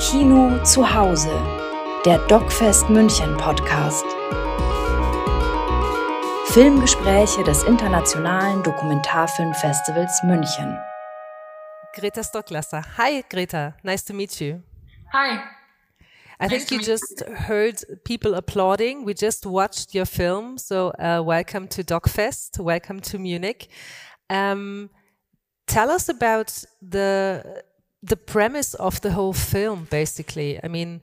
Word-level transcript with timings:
Kino 0.00 0.64
zu 0.64 0.94
Hause, 0.94 1.28
der 2.06 2.26
DocFest 2.26 2.88
München 2.88 3.36
Podcast. 3.36 4.06
Filmgespräche 6.46 7.44
des 7.44 7.64
Internationalen 7.64 8.62
Dokumentarfilmfestivals 8.62 10.22
München. 10.22 10.78
Greta 11.92 12.22
Stocklasser. 12.24 12.82
Hi, 12.96 13.22
Greta. 13.28 13.74
Nice 13.82 14.02
to 14.06 14.14
meet 14.14 14.40
you. 14.40 14.62
Hi. 15.12 15.34
I 16.40 16.46
nice 16.48 16.50
think 16.50 16.70
you 16.70 16.78
just 16.78 17.22
you. 17.28 17.34
heard 17.34 17.84
people 18.04 18.34
applauding. 18.34 19.04
We 19.04 19.12
just 19.12 19.44
watched 19.44 19.94
your 19.94 20.06
film. 20.06 20.56
So, 20.56 20.92
uh, 20.98 21.22
welcome 21.22 21.68
to 21.68 21.84
DocFest. 21.84 22.58
Welcome 22.58 23.00
to 23.02 23.18
Munich. 23.18 23.68
Um, 24.30 24.88
tell 25.66 25.90
us 25.90 26.08
about 26.08 26.64
the 26.80 27.62
the 28.02 28.16
premise 28.16 28.74
of 28.74 29.00
the 29.00 29.12
whole 29.12 29.32
film 29.32 29.86
basically. 29.90 30.58
I 30.62 30.68
mean 30.68 31.02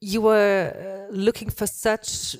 you 0.00 0.20
were 0.20 0.72
uh, 0.74 1.12
looking 1.12 1.50
for 1.50 1.66
such 1.66 2.36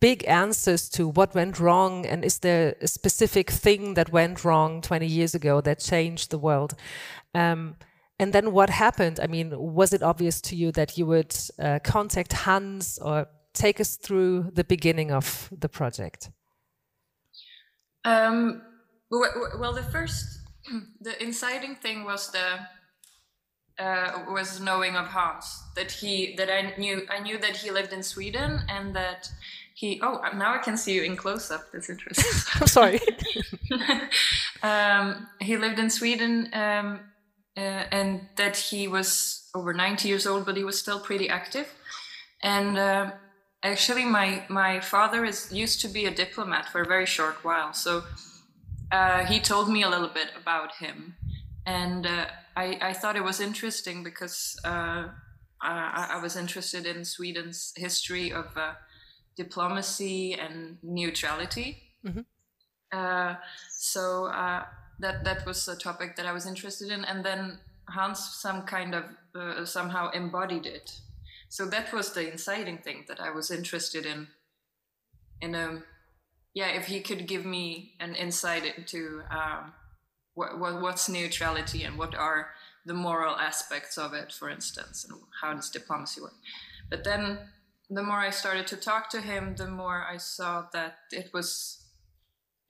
big 0.00 0.24
answers 0.26 0.88
to 0.88 1.08
what 1.08 1.34
went 1.34 1.58
wrong 1.58 2.04
and 2.06 2.24
is 2.24 2.40
there 2.40 2.74
a 2.80 2.88
specific 2.88 3.50
thing 3.50 3.94
that 3.94 4.12
went 4.12 4.44
wrong 4.44 4.80
20 4.80 5.06
years 5.06 5.34
ago 5.34 5.60
that 5.60 5.80
changed 5.80 6.30
the 6.30 6.38
world? 6.38 6.74
Um, 7.34 7.76
and 8.18 8.32
then 8.32 8.52
what 8.52 8.70
happened? 8.70 9.20
I 9.22 9.26
mean 9.26 9.52
was 9.56 9.92
it 9.92 10.02
obvious 10.02 10.40
to 10.42 10.56
you 10.56 10.72
that 10.72 10.98
you 10.98 11.06
would 11.06 11.34
uh, 11.58 11.78
contact 11.82 12.32
hans 12.32 12.98
or 12.98 13.26
take 13.54 13.80
us 13.80 13.96
through 13.96 14.50
the 14.52 14.64
beginning 14.64 15.10
of 15.10 15.48
the 15.56 15.68
project? 15.68 16.30
Um, 18.04 18.62
well 19.10 19.72
the 19.72 19.82
first 19.82 20.40
the 21.00 21.20
inciting 21.22 21.76
thing 21.76 22.04
was 22.04 22.30
the 22.30 22.60
uh, 23.78 24.24
was 24.28 24.60
knowing 24.60 24.96
of 24.96 25.06
Hans 25.06 25.62
that 25.76 25.90
he 25.90 26.34
that 26.36 26.50
I 26.50 26.74
knew 26.76 27.06
I 27.10 27.20
knew 27.20 27.38
that 27.38 27.56
he 27.56 27.70
lived 27.70 27.92
in 27.92 28.02
Sweden 28.02 28.60
and 28.68 28.94
that 28.96 29.30
he 29.74 30.00
oh 30.02 30.20
now 30.34 30.54
I 30.54 30.58
can 30.58 30.76
see 30.76 30.94
you 30.94 31.02
in 31.02 31.16
close 31.16 31.50
up 31.50 31.70
that's 31.72 31.88
interesting. 31.88 32.24
I'm 32.60 32.66
sorry. 32.66 33.00
Um, 34.60 35.28
he 35.40 35.56
lived 35.56 35.78
in 35.78 35.88
Sweden 35.88 36.48
um, 36.52 36.98
uh, 37.56 37.84
and 37.92 38.22
that 38.34 38.56
he 38.56 38.88
was 38.88 39.48
over 39.54 39.72
90 39.72 40.08
years 40.08 40.26
old 40.26 40.44
but 40.44 40.56
he 40.56 40.64
was 40.64 40.76
still 40.80 40.98
pretty 40.98 41.28
active. 41.28 41.72
And 42.42 42.76
uh, 42.76 43.12
actually 43.62 44.04
my 44.04 44.42
my 44.48 44.80
father 44.80 45.24
is 45.24 45.52
used 45.52 45.80
to 45.82 45.88
be 45.88 46.06
a 46.06 46.10
diplomat 46.10 46.68
for 46.70 46.80
a 46.80 46.86
very 46.86 47.06
short 47.06 47.44
while. 47.44 47.72
So 47.72 48.02
uh, 48.90 49.24
he 49.26 49.38
told 49.38 49.70
me 49.70 49.84
a 49.84 49.88
little 49.88 50.08
bit 50.08 50.32
about 50.36 50.72
him 50.76 51.14
and 51.68 52.06
uh, 52.06 52.24
I, 52.56 52.78
I 52.80 52.92
thought 52.94 53.14
it 53.14 53.22
was 53.22 53.40
interesting 53.40 54.02
because 54.02 54.58
uh, 54.64 55.08
I, 55.60 56.08
I, 56.14 56.22
was 56.22 56.34
interested 56.34 56.86
in 56.86 57.04
Sweden's 57.04 57.74
history 57.76 58.32
of 58.32 58.46
uh, 58.56 58.72
diplomacy 59.36 60.32
and 60.32 60.78
neutrality. 60.82 61.76
Mm-hmm. 62.06 62.20
Uh, 62.90 63.34
so 63.78 64.26
uh, 64.26 64.64
that 64.98 65.24
that 65.24 65.44
was 65.44 65.68
a 65.68 65.76
topic 65.76 66.16
that 66.16 66.24
I 66.24 66.32
was 66.32 66.46
interested 66.46 66.90
in, 66.90 67.04
and 67.04 67.22
then 67.22 67.58
Hans 67.86 68.38
some 68.40 68.62
kind 68.62 68.94
of 68.94 69.04
uh, 69.34 69.66
somehow 69.66 70.10
embodied 70.12 70.64
it. 70.64 70.98
So 71.50 71.66
that 71.66 71.92
was 71.92 72.14
the 72.14 72.32
inciting 72.32 72.78
thing 72.78 73.04
that 73.08 73.20
I 73.20 73.30
was 73.30 73.50
interested 73.50 74.06
in. 74.06 74.28
In 75.42 75.54
a 75.54 75.82
yeah, 76.54 76.68
if 76.68 76.86
he 76.86 77.00
could 77.00 77.26
give 77.26 77.44
me 77.44 77.92
an 78.00 78.14
insight 78.14 78.64
into 78.64 79.20
um, 79.30 79.74
what, 80.38 80.58
what, 80.60 80.80
what's 80.80 81.08
neutrality 81.08 81.82
and 81.82 81.98
what 81.98 82.14
are 82.14 82.50
the 82.86 82.94
moral 82.94 83.34
aspects 83.36 83.98
of 83.98 84.14
it, 84.14 84.32
for 84.32 84.48
instance, 84.48 85.04
and 85.04 85.18
how 85.40 85.52
does 85.52 85.68
diplomacy 85.68 86.20
work. 86.20 86.38
But 86.88 87.02
then 87.02 87.38
the 87.90 88.04
more 88.04 88.18
I 88.18 88.30
started 88.30 88.66
to 88.68 88.76
talk 88.76 89.10
to 89.10 89.20
him, 89.20 89.56
the 89.56 89.66
more 89.66 90.06
I 90.08 90.16
saw 90.16 90.66
that 90.72 90.98
it 91.10 91.30
was 91.34 91.74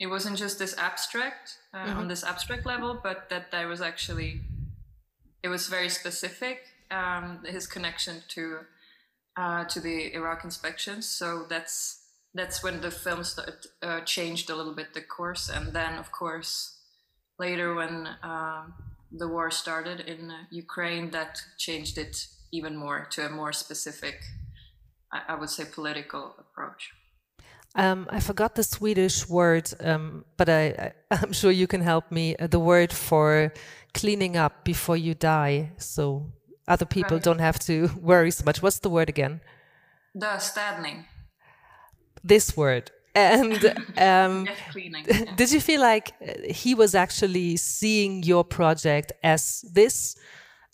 it 0.00 0.06
wasn't 0.06 0.38
just 0.38 0.60
this 0.60 0.78
abstract 0.78 1.58
uh, 1.74 1.78
mm-hmm. 1.78 1.98
on 1.98 2.08
this 2.08 2.22
abstract 2.22 2.64
level, 2.64 3.00
but 3.02 3.28
that 3.30 3.50
there 3.50 3.68
was 3.68 3.82
actually 3.82 4.40
it 5.42 5.48
was 5.48 5.66
very 5.66 5.88
specific. 5.88 6.60
Um, 6.90 7.40
his 7.44 7.66
connection 7.66 8.22
to 8.28 8.60
uh, 9.36 9.64
to 9.64 9.78
the 9.80 10.14
Iraq 10.14 10.42
inspections. 10.44 11.06
So 11.06 11.44
that's 11.48 12.00
that's 12.34 12.62
when 12.62 12.80
the 12.80 12.90
film 12.90 13.24
started, 13.24 13.66
uh, 13.82 14.00
changed 14.00 14.48
a 14.48 14.56
little 14.56 14.74
bit 14.74 14.94
the 14.94 15.02
course, 15.02 15.50
and 15.50 15.74
then 15.74 15.98
of 15.98 16.10
course 16.10 16.77
later 17.38 17.74
when 17.74 18.08
um, 18.22 18.74
the 19.12 19.28
war 19.28 19.50
started 19.50 20.00
in 20.00 20.30
uh, 20.30 20.36
Ukraine, 20.50 21.10
that 21.10 21.40
changed 21.58 21.98
it 21.98 22.26
even 22.52 22.76
more 22.76 23.06
to 23.10 23.26
a 23.26 23.30
more 23.30 23.52
specific, 23.52 24.16
I, 25.12 25.20
I 25.28 25.34
would 25.34 25.50
say, 25.50 25.64
political 25.64 26.34
approach. 26.38 26.90
Um, 27.74 28.08
I 28.10 28.20
forgot 28.20 28.54
the 28.54 28.64
Swedish 28.64 29.28
word, 29.28 29.70
um, 29.80 30.24
but 30.36 30.48
I, 30.48 30.92
am 31.10 31.32
sure 31.38 31.50
you 31.50 31.66
can 31.66 31.82
help 31.82 32.10
me. 32.10 32.34
Uh, 32.36 32.46
the 32.46 32.58
word 32.58 32.92
for 32.92 33.52
cleaning 33.94 34.36
up 34.36 34.64
before 34.64 34.96
you 34.96 35.14
die, 35.14 35.72
so 35.76 36.32
other 36.66 36.86
people 36.86 37.16
right. 37.16 37.24
don't 37.24 37.40
have 37.40 37.58
to 37.60 37.90
worry 38.00 38.30
so 38.30 38.44
much. 38.44 38.62
What's 38.62 38.80
the 38.80 38.90
word 38.90 39.08
again? 39.08 39.40
Döstädning. 40.16 41.04
This 42.24 42.56
word 42.56 42.90
and 43.18 43.74
um, 43.98 44.48
did 45.36 45.50
you 45.52 45.60
feel 45.60 45.80
like 45.80 46.12
uh, 46.22 46.52
he 46.52 46.74
was 46.74 46.94
actually 46.94 47.56
seeing 47.56 48.22
your 48.22 48.44
project 48.44 49.12
as 49.22 49.64
this 49.72 50.16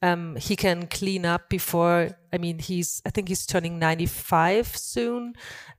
um, 0.03 0.37
he 0.37 0.57
can 0.57 0.87
clean 0.87 1.25
up 1.25 1.49
before 1.49 2.11
i 2.33 2.39
mean 2.39 2.59
he's 2.59 3.03
i 3.07 3.11
think 3.11 3.29
he's 3.29 3.47
turning 3.47 3.79
95 3.79 4.77
soon 4.77 5.35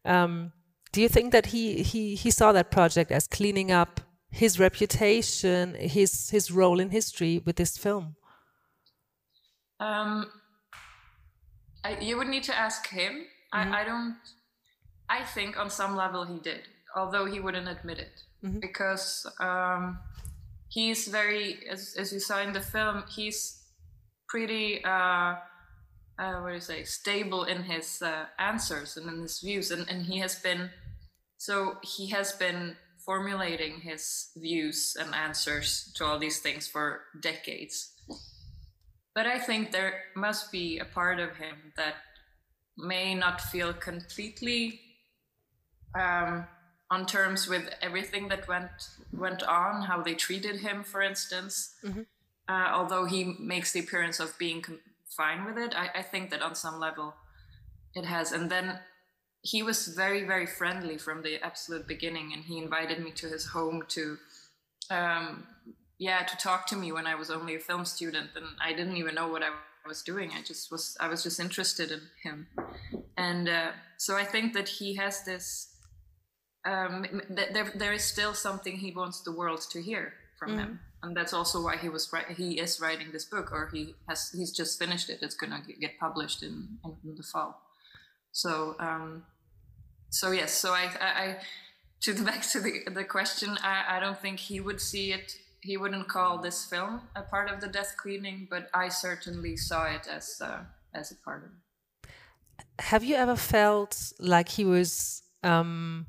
um, 0.05 0.51
do 0.91 1.01
you 1.01 1.09
think 1.09 1.31
that 1.31 1.47
he 1.47 1.83
he 1.83 2.15
he 2.15 2.31
saw 2.31 2.51
that 2.51 2.71
project 2.71 3.11
as 3.11 3.27
cleaning 3.27 3.71
up 3.71 4.01
his 4.29 4.59
reputation 4.59 5.75
his 5.75 6.29
his 6.29 6.51
role 6.51 6.79
in 6.79 6.89
history 6.89 7.41
with 7.45 7.55
this 7.55 7.77
film 7.77 8.15
um, 9.79 10.31
I, 11.83 11.99
you 11.99 12.17
would 12.17 12.29
need 12.29 12.43
to 12.43 12.57
ask 12.57 12.87
him 12.87 13.13
mm 13.13 13.19
-hmm. 13.19 13.57
I, 13.57 13.63
mm-hmm. 13.63 13.81
I 13.81 13.83
don't 13.89 14.15
I 15.09 15.23
think 15.23 15.57
on 15.57 15.69
some 15.69 15.95
level 15.95 16.25
he 16.25 16.39
did, 16.39 16.61
although 16.95 17.25
he 17.25 17.39
wouldn't 17.39 17.67
admit 17.67 17.99
it, 17.99 18.21
mm-hmm. 18.43 18.59
because 18.59 19.25
um, 19.39 19.99
he's 20.69 21.07
very, 21.07 21.59
as, 21.69 21.95
as 21.97 22.11
you 22.11 22.19
saw 22.19 22.41
in 22.41 22.53
the 22.53 22.61
film, 22.61 23.03
he's 23.16 23.61
pretty, 24.27 24.83
uh, 24.83 25.35
uh, 26.17 26.33
what 26.41 26.49
do 26.49 26.55
you 26.55 26.59
say, 26.59 26.83
stable 26.83 27.43
in 27.43 27.63
his 27.63 28.01
uh, 28.01 28.25
answers 28.39 28.97
and 28.97 29.07
in 29.09 29.21
his 29.21 29.39
views, 29.39 29.71
and, 29.71 29.88
and 29.89 30.05
he 30.05 30.19
has 30.19 30.39
been, 30.39 30.69
so 31.37 31.77
he 31.83 32.09
has 32.09 32.31
been 32.33 32.75
formulating 33.05 33.81
his 33.81 34.31
views 34.35 34.97
and 34.99 35.13
answers 35.13 35.93
to 35.95 36.03
all 36.03 36.17
these 36.17 36.39
things 36.39 36.67
for 36.67 37.01
decades. 37.22 37.91
But 39.13 39.27
I 39.27 39.37
think 39.37 39.72
there 39.72 39.93
must 40.16 40.51
be 40.51 40.79
a 40.79 40.85
part 40.85 41.19
of 41.19 41.37
him 41.37 41.72
that 41.77 41.93
may 42.77 43.13
not 43.13 43.39
feel 43.39 43.73
completely 43.73 44.81
um, 45.95 46.47
on 46.91 47.06
terms 47.06 47.47
with 47.47 47.69
everything 47.81 48.28
that 48.28 48.47
went 48.47 48.69
went 49.11 49.44
on, 49.44 49.83
how 49.83 50.01
they 50.01 50.13
treated 50.13 50.57
him, 50.57 50.83
for 50.83 51.01
instance. 51.01 51.75
Mm-hmm. 51.83 52.01
Uh, 52.47 52.69
although 52.73 53.06
he 53.06 53.35
makes 53.39 53.72
the 53.72 53.79
appearance 53.79 54.19
of 54.19 54.38
being 54.38 54.61
com- 54.61 54.79
fine 55.07 55.45
with 55.45 55.57
it, 55.57 55.73
I, 55.75 56.00
I, 56.00 56.01
think 56.03 56.29
that 56.29 56.44
on 56.44 56.53
some 56.53 56.79
level 56.79 57.16
it 57.95 58.05
has. 58.05 58.31
And 58.31 58.51
then 58.51 58.79
he 59.41 59.63
was 59.63 59.88
very, 59.88 60.25
very 60.25 60.45
friendly 60.45 61.00
from 61.00 61.23
the 61.23 61.44
absolute 61.44 61.88
beginning, 61.88 62.34
and 62.34 62.44
he 62.44 62.59
invited 62.59 63.03
me 63.03 63.11
to 63.11 63.28
his 63.28 63.47
home 63.47 63.84
to, 63.89 64.17
um, 64.91 65.47
yeah, 65.97 66.23
to 66.23 66.38
talk 66.38 66.67
to 66.67 66.75
me 66.75 66.91
when 66.91 67.07
I 67.07 67.16
was 67.16 67.31
only 67.31 67.55
a 67.55 67.59
film 67.59 67.85
student, 67.85 68.29
and 68.35 68.45
I 68.63 68.73
didn't 68.73 68.97
even 68.97 69.16
know 69.16 69.28
what 69.28 69.41
I 69.41 69.50
was 69.87 70.03
doing. 70.03 70.31
I 70.35 70.43
just 70.43 70.72
was, 70.72 70.96
I 70.99 71.08
was 71.08 71.23
just 71.23 71.40
interested 71.40 71.91
in 71.91 72.02
him, 72.23 72.47
and 73.17 73.47
uh, 73.47 73.72
so 73.97 74.16
I 74.16 74.23
think 74.23 74.53
that 74.53 74.67
he 74.67 74.96
has 74.96 75.23
this 75.23 75.74
um, 76.66 77.06
there, 77.29 77.72
there 77.76 77.94
is 77.94 78.03
still 78.03 78.34
something 78.34 78.78
he 78.78 78.91
wants 78.91 79.22
the 79.22 79.32
world 79.32 79.62
to 79.72 79.82
hear 79.82 80.14
from 80.40 80.53
mm. 80.53 80.58
him 80.58 80.79
and 81.06 81.16
that's 81.16 81.34
also 81.34 81.62
why 81.62 81.78
he 81.78 81.88
was 81.88 82.12
he 82.35 82.59
is 82.59 82.82
writing 82.82 83.08
this 83.12 83.26
book 83.26 83.52
or 83.52 83.70
he 83.72 83.94
has 84.09 84.32
he's 84.35 84.52
just 84.52 84.79
finished 84.79 85.09
it. 85.09 85.20
It's 85.22 85.35
gonna 85.35 85.62
get 85.79 86.00
published 86.00 86.41
in, 86.41 86.67
in 87.03 87.16
the 87.16 87.23
fall. 87.23 87.62
So 88.32 88.76
um, 88.79 89.23
so 90.09 90.32
yes 90.32 90.52
so 90.53 90.72
I, 90.72 90.90
I, 91.00 91.08
I 91.23 91.38
to 92.02 92.14
the 92.14 92.23
back 92.29 92.41
to 92.50 92.59
the, 92.59 92.84
the 92.91 93.03
question 93.03 93.58
I, 93.62 93.97
I 93.97 94.00
don't 94.00 94.20
think 94.20 94.40
he 94.40 94.59
would 94.59 94.82
see 94.82 95.14
it 95.14 95.38
he 95.62 95.78
wouldn't 95.78 96.08
call 96.08 96.40
this 96.40 96.66
film 96.66 97.02
a 97.16 97.22
part 97.22 97.50
of 97.52 97.62
the 97.62 97.67
death 97.67 97.96
cleaning 97.97 98.47
but 98.50 98.70
I 98.73 98.90
certainly 98.90 99.58
saw 99.58 99.85
it 99.85 100.08
as 100.08 100.41
uh, 100.41 100.62
as 100.94 101.12
a 101.12 101.16
part 101.16 101.44
of 101.44 101.50
it. 101.50 102.12
Have 102.79 103.03
you 103.03 103.16
ever 103.16 103.35
felt 103.35 104.14
like 104.20 104.50
he 104.50 104.66
was 104.66 105.22
um 105.44 106.08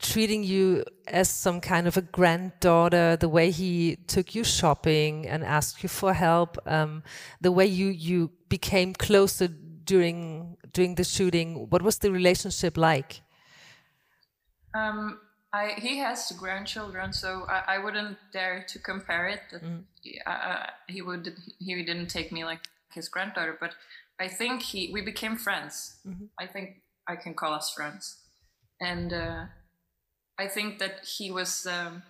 treating 0.00 0.42
you 0.42 0.84
as 1.06 1.28
some 1.28 1.60
kind 1.60 1.86
of 1.86 1.96
a 1.96 2.02
granddaughter, 2.02 3.16
the 3.16 3.28
way 3.28 3.50
he 3.50 3.96
took 4.06 4.34
you 4.34 4.44
shopping 4.44 5.26
and 5.26 5.44
asked 5.44 5.82
you 5.82 5.88
for 5.88 6.14
help, 6.14 6.58
um, 6.66 7.02
the 7.40 7.52
way 7.52 7.66
you 7.66 7.88
you 7.88 8.30
became 8.48 8.94
closer 8.94 9.48
during 9.48 10.56
during 10.72 10.94
the 10.94 11.04
shooting. 11.04 11.68
What 11.70 11.82
was 11.82 11.98
the 11.98 12.10
relationship 12.10 12.76
like? 12.76 13.22
Um, 14.74 15.20
I, 15.52 15.74
he 15.76 15.98
has 15.98 16.32
grandchildren, 16.32 17.12
so 17.12 17.46
I, 17.48 17.76
I, 17.76 17.78
wouldn't 17.78 18.18
dare 18.32 18.66
to 18.66 18.78
compare 18.80 19.28
it. 19.28 19.42
Mm. 19.52 19.84
Uh, 20.26 20.66
he 20.88 21.00
would 21.00 21.32
he 21.60 21.74
didn't 21.84 22.08
take 22.08 22.32
me 22.32 22.44
like 22.44 22.62
his 22.92 23.08
granddaughter, 23.08 23.56
but 23.60 23.76
I 24.18 24.26
think 24.26 24.62
he 24.62 24.90
we 24.92 25.00
became 25.02 25.36
friends. 25.36 26.00
Mm-hmm. 26.04 26.24
I 26.40 26.46
think 26.46 26.82
I 27.06 27.14
can 27.14 27.34
call 27.34 27.52
us 27.52 27.70
friends, 27.70 28.20
and 28.80 29.12
uh, 29.12 29.44
I 30.38 30.48
think 30.48 30.78
that 30.78 31.04
he 31.04 31.30
was 31.30 31.66
um, 31.66 32.02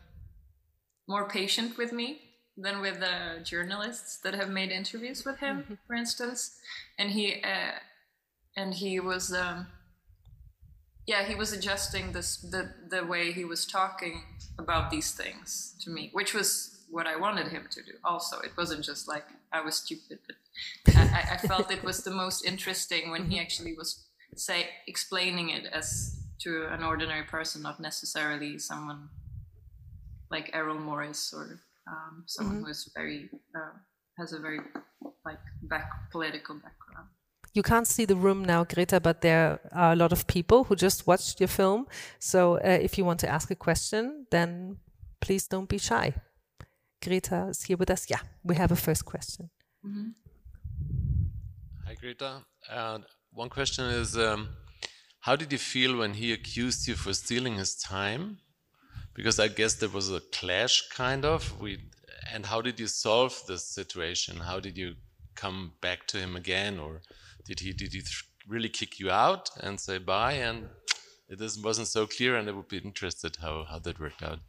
more 1.06 1.28
patient 1.28 1.76
with 1.76 1.92
me 1.92 2.20
than 2.56 2.80
with 2.80 3.00
the 3.00 3.42
journalists 3.42 4.18
that 4.18 4.34
have 4.34 4.48
made 4.48 4.70
interviews 4.70 5.24
with 5.24 5.38
him, 5.38 5.62
mm-hmm. 5.62 5.74
for 5.86 5.94
instance. 5.94 6.56
And 6.98 7.10
he 7.10 7.42
uh, 7.42 7.78
and 8.56 8.74
he 8.74 9.00
was 9.00 9.32
um, 9.32 9.66
yeah 11.06 11.24
he 11.24 11.34
was 11.34 11.52
adjusting 11.52 12.12
this 12.12 12.36
the 12.38 12.72
the 12.88 13.04
way 13.04 13.32
he 13.32 13.44
was 13.44 13.66
talking 13.66 14.22
about 14.58 14.90
these 14.90 15.12
things 15.12 15.74
to 15.80 15.90
me, 15.90 16.10
which 16.12 16.32
was 16.32 16.84
what 16.90 17.06
I 17.06 17.16
wanted 17.16 17.48
him 17.48 17.66
to 17.70 17.82
do. 17.82 17.92
Also, 18.04 18.38
it 18.40 18.52
wasn't 18.56 18.84
just 18.84 19.08
like 19.08 19.24
I 19.52 19.60
was 19.60 19.76
stupid, 19.76 20.20
but 20.84 20.96
I, 20.96 21.30
I 21.32 21.36
felt 21.48 21.70
it 21.72 21.82
was 21.82 22.04
the 22.04 22.12
most 22.12 22.44
interesting 22.44 23.10
when 23.10 23.24
he 23.26 23.36
mm-hmm. 23.36 23.42
actually 23.42 23.74
was 23.74 24.06
say 24.36 24.68
explaining 24.86 25.50
it 25.50 25.66
as 25.66 26.23
to 26.40 26.66
an 26.70 26.82
ordinary 26.82 27.24
person, 27.24 27.62
not 27.62 27.80
necessarily 27.80 28.58
someone 28.58 29.08
like 30.30 30.50
Errol 30.52 30.78
Morris 30.78 31.32
or 31.32 31.60
um, 31.88 32.24
someone 32.26 32.56
mm-hmm. 32.56 32.64
who 32.64 32.70
is 32.70 32.90
very 32.94 33.30
uh, 33.54 33.76
has 34.18 34.32
a 34.32 34.40
very 34.40 34.60
like 35.24 35.38
back 35.62 35.90
political 36.10 36.54
background. 36.56 37.08
You 37.52 37.62
can't 37.62 37.86
see 37.86 38.04
the 38.04 38.16
room 38.16 38.44
now, 38.44 38.64
Greta, 38.64 38.98
but 39.00 39.20
there 39.20 39.60
are 39.72 39.92
a 39.92 39.96
lot 39.96 40.12
of 40.12 40.26
people 40.26 40.64
who 40.64 40.74
just 40.74 41.06
watched 41.06 41.40
your 41.40 41.48
film. 41.48 41.86
So 42.18 42.56
uh, 42.56 42.78
if 42.82 42.98
you 42.98 43.04
want 43.04 43.20
to 43.20 43.28
ask 43.28 43.50
a 43.50 43.54
question, 43.54 44.26
then 44.30 44.78
please 45.20 45.46
don't 45.46 45.68
be 45.68 45.78
shy. 45.78 46.14
Greta 47.00 47.48
is 47.50 47.62
here 47.62 47.76
with 47.76 47.90
us. 47.90 48.06
Yeah, 48.10 48.20
we 48.42 48.56
have 48.56 48.72
a 48.72 48.76
first 48.76 49.04
question. 49.04 49.50
Mm-hmm. 49.86 50.08
Hi, 51.86 51.94
Greta. 51.94 52.42
Uh, 52.68 52.98
one 53.32 53.50
question 53.50 53.84
is 53.84 54.16
um, 54.16 54.48
How 55.24 55.36
did 55.36 55.52
you 55.52 55.58
feel 55.58 55.96
when 55.96 56.12
he 56.12 56.34
accused 56.34 56.86
you 56.86 56.96
for 56.96 57.14
stealing 57.14 57.54
his 57.54 57.74
time? 57.74 58.40
Because 59.14 59.40
I 59.40 59.48
guess 59.48 59.72
there 59.72 59.88
was 59.88 60.12
a 60.12 60.20
clash, 60.20 60.86
kind 60.90 61.24
of. 61.24 61.58
We, 61.58 61.78
and 62.30 62.44
how 62.44 62.60
did 62.60 62.78
you 62.78 62.86
solve 62.88 63.40
this 63.48 63.64
situation? 63.64 64.36
How 64.36 64.60
did 64.60 64.76
you 64.76 64.96
come 65.34 65.72
back 65.80 66.06
to 66.08 66.18
him 66.18 66.36
again, 66.36 66.78
or 66.78 67.00
did 67.46 67.60
he 67.60 67.72
did 67.72 67.94
he 67.94 68.02
really 68.46 68.68
kick 68.68 69.00
you 69.00 69.10
out 69.10 69.48
and 69.62 69.80
say 69.80 69.96
bye? 69.96 70.34
And 70.34 70.68
it 71.30 71.40
wasn't 71.40 71.88
so 71.88 72.06
clear, 72.06 72.36
and 72.36 72.46
I 72.46 72.52
would 72.52 72.68
be 72.68 72.76
interested 72.76 73.36
how 73.40 73.64
how 73.64 73.78
that 73.78 73.98
worked 73.98 74.22
out. 74.22 74.40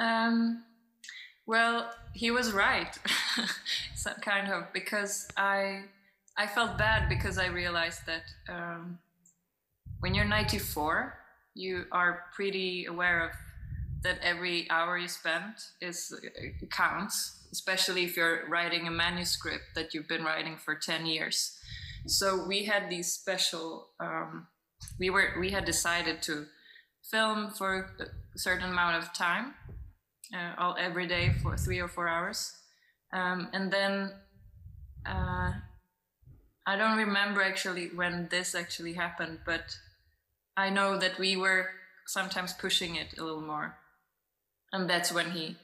Um, 0.00 0.64
well, 1.46 1.92
he 2.14 2.32
was 2.32 2.50
right, 2.50 2.98
some 3.94 4.14
kind 4.14 4.52
of, 4.52 4.72
because 4.72 5.28
I 5.36 5.84
I 6.36 6.46
felt 6.46 6.78
bad 6.78 7.08
because 7.08 7.38
I 7.38 7.46
realized 7.46 8.02
that 8.06 8.22
um, 8.48 8.98
when 10.00 10.14
you're 10.14 10.24
94, 10.24 11.18
you 11.54 11.84
are 11.92 12.24
pretty 12.34 12.86
aware 12.86 13.24
of 13.28 13.32
that 14.02 14.18
every 14.22 14.68
hour 14.70 14.98
you 14.98 15.08
spend 15.08 15.54
is 15.80 16.12
counts, 16.70 17.46
especially 17.52 18.04
if 18.04 18.16
you're 18.16 18.48
writing 18.48 18.88
a 18.88 18.90
manuscript 18.90 19.64
that 19.74 19.94
you've 19.94 20.08
been 20.08 20.24
writing 20.24 20.56
for 20.56 20.74
10 20.74 21.06
years. 21.06 21.58
So 22.06 22.44
we 22.46 22.64
had 22.64 22.90
these 22.90 23.12
special. 23.12 23.88
Um, 24.00 24.48
we 24.98 25.10
were 25.10 25.34
we 25.38 25.50
had 25.50 25.64
decided 25.64 26.22
to 26.22 26.46
film 27.08 27.50
for 27.50 27.90
a 28.00 28.38
certain 28.38 28.70
amount 28.70 29.02
of 29.02 29.12
time 29.12 29.54
uh, 30.34 30.54
all 30.58 30.76
every 30.78 31.06
day 31.06 31.34
for 31.42 31.56
three 31.56 31.78
or 31.78 31.86
four 31.86 32.08
hours, 32.08 32.52
um, 33.12 33.48
and 33.52 33.72
then 33.72 34.10
uh, 35.06 35.52
I 36.66 36.76
don't 36.76 36.96
remember 36.96 37.42
actually 37.42 37.88
when 37.88 38.28
this 38.30 38.54
actually 38.54 38.92
happened, 38.92 39.40
but 39.44 39.76
I 40.56 40.70
know 40.70 40.98
that 40.98 41.18
we 41.18 41.36
were 41.36 41.70
sometimes 42.06 42.52
pushing 42.52 42.96
it 42.96 43.18
a 43.18 43.24
little 43.24 43.40
more, 43.40 43.76
and 44.72 44.88
that's 44.88 45.12
when 45.12 45.30
he. 45.32 45.56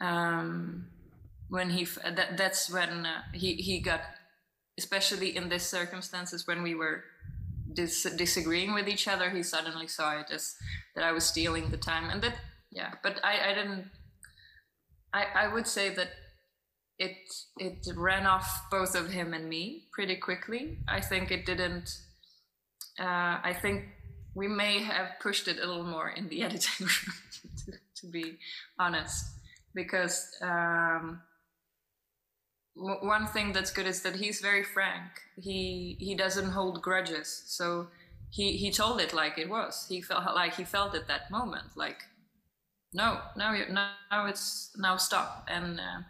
Um, 0.00 0.86
when 1.50 1.70
he 1.70 1.84
that, 1.84 2.36
that's 2.36 2.70
when 2.70 3.04
uh, 3.04 3.22
he 3.34 3.54
he 3.56 3.80
got 3.80 4.00
especially 4.78 5.36
in 5.36 5.48
these 5.48 5.64
circumstances 5.66 6.46
when 6.46 6.62
we 6.62 6.74
were 6.74 7.04
dis- 7.74 8.06
disagreeing 8.16 8.72
with 8.72 8.88
each 8.88 9.06
other 9.08 9.28
he 9.30 9.42
suddenly 9.42 9.86
saw 9.86 10.18
it 10.18 10.30
as 10.30 10.54
that 10.94 11.04
i 11.04 11.12
was 11.12 11.24
stealing 11.24 11.70
the 11.70 11.76
time 11.76 12.08
and 12.08 12.22
that 12.22 12.36
yeah 12.70 12.92
but 13.02 13.20
i 13.24 13.50
i 13.50 13.54
didn't 13.54 13.84
i 15.12 15.24
i 15.34 15.52
would 15.52 15.66
say 15.66 15.92
that 15.92 16.10
it 17.00 17.16
it 17.58 17.86
ran 17.96 18.26
off 18.26 18.48
both 18.70 18.94
of 18.94 19.10
him 19.10 19.34
and 19.34 19.48
me 19.48 19.88
pretty 19.92 20.16
quickly. 20.16 20.78
I 20.86 21.00
think 21.00 21.30
it 21.30 21.44
didn't 21.46 21.88
uh, 23.00 23.38
i 23.42 23.56
think 23.62 23.84
we 24.34 24.46
may 24.46 24.80
have 24.80 25.18
pushed 25.20 25.48
it 25.48 25.58
a 25.58 25.66
little 25.66 25.84
more 25.84 26.10
in 26.10 26.28
the 26.28 26.42
editing 26.46 26.86
room 26.86 27.14
to, 27.56 27.72
to, 27.96 28.06
be 28.06 28.38
honest 28.78 29.24
because 29.74 30.30
um, 30.42 31.20
one 32.74 33.26
thing 33.26 33.52
that's 33.52 33.72
good 33.72 33.86
is 33.86 34.02
that 34.02 34.16
he's 34.16 34.40
very 34.40 34.62
frank. 34.62 35.10
He 35.36 35.96
he 35.98 36.14
doesn't 36.14 36.50
hold 36.50 36.80
grudges. 36.82 37.44
So 37.46 37.88
he 38.30 38.56
he 38.56 38.70
told 38.70 39.00
it 39.00 39.12
like 39.12 39.38
it 39.38 39.48
was. 39.48 39.86
He 39.88 40.00
felt 40.00 40.24
like 40.34 40.54
he 40.54 40.64
felt 40.64 40.94
at 40.94 41.08
that 41.08 41.30
moment 41.30 41.76
like 41.76 42.02
no, 42.92 43.20
now 43.36 43.52
you 43.52 43.64
now 43.68 44.26
it's 44.26 44.70
now 44.76 44.96
stop. 44.96 45.46
And 45.48 45.78
uh, 45.78 46.00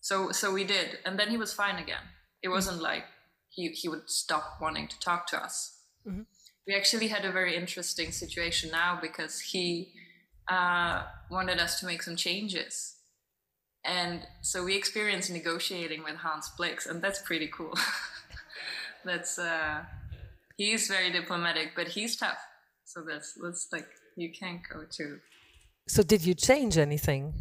so 0.00 0.32
so 0.32 0.52
we 0.52 0.64
did, 0.64 0.98
and 1.04 1.18
then 1.18 1.28
he 1.30 1.36
was 1.36 1.52
fine 1.52 1.76
again. 1.76 2.06
It 2.42 2.46
mm-hmm. 2.46 2.54
wasn't 2.54 2.76
mm-hmm. 2.76 2.84
like 2.84 3.04
he 3.48 3.68
he 3.68 3.88
would 3.88 4.08
stop 4.08 4.58
wanting 4.60 4.88
to 4.88 4.98
talk 5.00 5.26
to 5.28 5.42
us. 5.42 5.78
Mm-hmm. 6.06 6.22
We 6.66 6.74
actually 6.74 7.08
had 7.08 7.24
a 7.24 7.32
very 7.32 7.56
interesting 7.56 8.12
situation 8.12 8.70
now 8.70 8.98
because 9.00 9.40
he 9.40 9.92
uh, 10.48 11.02
wanted 11.30 11.58
us 11.58 11.80
to 11.80 11.86
make 11.86 12.02
some 12.02 12.16
changes. 12.16 12.96
And 13.84 14.26
so 14.42 14.62
we 14.64 14.76
experienced 14.76 15.30
negotiating 15.30 16.04
with 16.04 16.16
Hans 16.16 16.50
Blix, 16.56 16.86
and 16.86 17.00
that's 17.00 17.22
pretty 17.22 17.48
cool. 17.48 17.74
that's 19.04 19.38
uh, 19.38 19.84
he's 20.58 20.86
very 20.86 21.10
diplomatic, 21.10 21.72
but 21.74 21.88
he's 21.88 22.16
tough. 22.16 22.38
So 22.84 23.02
that's 23.02 23.34
that's 23.42 23.68
like 23.72 23.88
you 24.16 24.30
can't 24.32 24.60
go 24.70 24.84
to 24.98 25.18
so, 25.90 26.04
did 26.04 26.24
you 26.24 26.34
change 26.34 26.78
anything? 26.78 27.34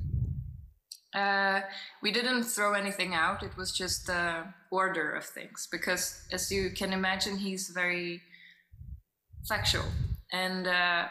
Uh, 1.13 1.61
we 2.01 2.11
didn't 2.11 2.43
throw 2.43 2.73
anything 2.73 3.13
out. 3.13 3.41
It 3.41 3.57
was 3.57 3.71
just 3.71 4.07
the 4.07 4.45
order 4.71 5.11
of 5.11 5.25
things 5.25 5.67
because, 5.71 6.21
as 6.31 6.51
you 6.51 6.69
can 6.69 6.93
imagine, 6.93 7.37
he's 7.37 7.69
very 7.69 8.21
factual. 9.47 9.85
And 10.31 10.67
uh, 10.67 11.07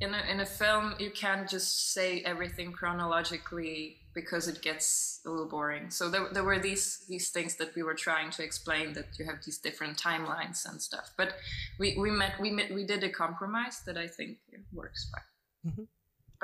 in, 0.00 0.12
a, 0.12 0.22
in 0.28 0.40
a 0.40 0.46
film, 0.46 0.94
you 0.98 1.10
can't 1.10 1.48
just 1.48 1.92
say 1.92 2.22
everything 2.22 2.72
chronologically 2.72 3.98
because 4.12 4.48
it 4.48 4.60
gets 4.60 5.20
a 5.24 5.30
little 5.30 5.48
boring. 5.48 5.90
So 5.90 6.10
there, 6.10 6.28
there 6.32 6.44
were 6.44 6.58
these 6.58 7.04
these 7.08 7.30
things 7.30 7.56
that 7.56 7.74
we 7.74 7.82
were 7.82 7.94
trying 7.94 8.30
to 8.32 8.44
explain 8.44 8.92
that 8.92 9.06
you 9.18 9.24
have 9.24 9.44
these 9.44 9.58
different 9.58 9.98
timelines 9.98 10.68
and 10.68 10.80
stuff. 10.80 11.10
But 11.16 11.34
we 11.78 11.96
we 11.98 12.10
met 12.10 12.40
we 12.40 12.50
met, 12.50 12.72
we 12.72 12.84
did 12.84 13.02
a 13.02 13.08
compromise 13.08 13.80
that 13.86 13.96
I 13.96 14.06
think 14.06 14.38
works 14.72 15.10
fine. 15.12 15.72
Mm-hmm 15.72 15.84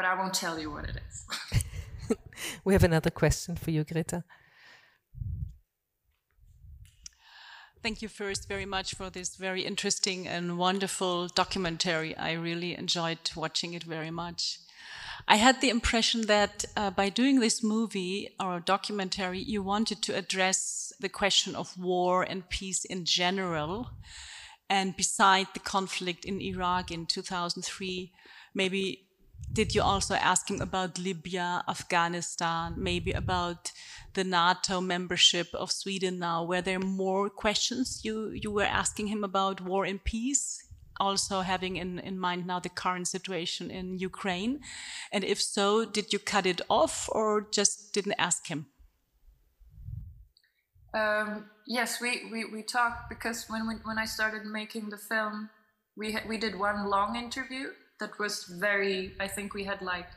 but 0.01 0.09
I 0.09 0.15
won't 0.15 0.33
tell 0.33 0.59
you 0.59 0.71
what 0.71 0.85
it 0.85 0.97
is. 0.97 1.27
we 2.65 2.73
have 2.73 2.85
another 2.85 3.11
question 3.11 3.57
for 3.57 3.71
you, 3.71 3.85
Greta. 3.85 4.25
Thank 7.83 8.03
you 8.03 8.09
first 8.09 8.47
very 8.47 8.67
much 8.67 8.95
for 8.95 9.09
this 9.09 9.37
very 9.37 9.63
interesting 9.63 10.29
and 10.29 10.59
wonderful 10.59 11.29
documentary. 11.29 12.15
I 12.15 12.33
really 12.33 12.77
enjoyed 12.77 13.31
watching 13.35 13.73
it 13.73 13.85
very 13.85 14.11
much. 14.11 14.59
I 15.27 15.37
had 15.37 15.61
the 15.61 15.71
impression 15.71 16.27
that 16.27 16.65
uh, 16.77 16.91
by 16.91 17.09
doing 17.09 17.41
this 17.41 17.63
movie 17.63 18.35
or 18.39 18.61
documentary, 18.61 19.39
you 19.39 19.63
wanted 19.63 20.03
to 20.03 20.17
address 20.17 20.93
the 21.01 21.09
question 21.09 21.55
of 21.55 21.79
war 21.79 22.23
and 22.23 22.49
peace 22.51 22.85
in 22.85 23.07
general. 23.07 23.91
And 24.69 24.95
beside 24.97 25.49
the 25.55 25.61
conflict 25.61 26.25
in 26.25 26.41
Iraq 26.41 26.91
in 26.91 27.07
2003, 27.07 28.13
maybe 28.55 29.07
did 29.53 29.75
you 29.75 29.83
also 29.83 30.15
ask 30.15 30.49
him 30.49 30.61
about 30.61 30.99
Libya, 30.99 31.65
Afghanistan, 31.69 32.75
maybe 32.77 33.13
about 33.13 33.73
the 34.15 34.25
NATO 34.25 34.81
membership 34.81 35.49
of 35.55 35.73
Sweden 35.73 36.19
now? 36.19 36.45
Were 36.45 36.63
there 36.63 36.79
more 36.79 37.29
questions 37.29 38.01
you, 38.05 38.31
you 38.31 38.51
were 38.51 38.65
asking 38.65 39.09
him 39.09 39.25
about 39.25 39.61
war 39.61 39.85
and 39.85 40.03
peace? 40.03 40.65
also 41.01 41.41
having 41.41 41.77
in, 41.77 41.99
in 41.99 42.19
mind 42.19 42.47
now 42.47 42.61
the 42.61 42.69
current 42.69 43.09
situation 43.09 43.71
in 43.71 43.99
Ukraine? 43.99 44.61
And 45.11 45.25
if 45.25 45.41
so, 45.41 45.85
did 45.85 46.13
you 46.13 46.19
cut 46.19 46.47
it 46.47 46.61
off 46.69 47.09
or 47.11 47.49
just 47.51 47.93
didn't 47.95 48.17
ask 48.19 48.47
him? 48.47 48.67
Um, 50.93 51.47
yes, 51.67 52.01
we, 52.01 52.29
we, 52.31 52.45
we 52.45 52.63
talked 52.63 53.09
because 53.09 53.47
when, 53.49 53.67
we, 53.67 53.75
when 53.85 53.99
I 53.99 54.05
started 54.05 54.45
making 54.45 54.91
the 54.91 54.99
film, 54.99 55.49
we, 55.97 56.17
we 56.29 56.37
did 56.37 56.59
one 56.59 56.89
long 56.89 57.17
interview 57.17 57.71
that 58.01 58.19
was 58.19 58.45
very, 58.45 59.13
I 59.21 59.29
think 59.29 59.55
we 59.55 59.65
had 59.65 59.83
like 59.83 60.09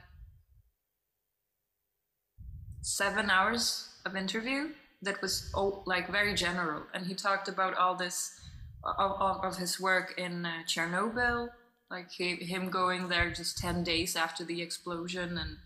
seven 2.81 3.29
hours 3.29 3.89
of 4.05 4.15
interview 4.15 4.69
that 5.01 5.21
was 5.21 5.51
all, 5.53 5.83
like 5.85 6.09
very 6.11 6.33
general. 6.33 6.83
And 6.93 7.05
he 7.05 7.13
talked 7.13 7.47
about 7.47 7.75
all 7.75 7.95
this 7.95 8.39
of, 8.83 9.43
of 9.43 9.57
his 9.57 9.79
work 9.79 10.13
in 10.17 10.45
uh, 10.45 10.63
Chernobyl, 10.67 11.49
like 11.89 12.11
he, 12.11 12.35
him 12.35 12.69
going 12.69 13.07
there 13.07 13.31
just 13.31 13.57
10 13.57 13.83
days 13.83 14.15
after 14.15 14.43
the 14.43 14.61
explosion 14.61 15.37
and 15.37 15.57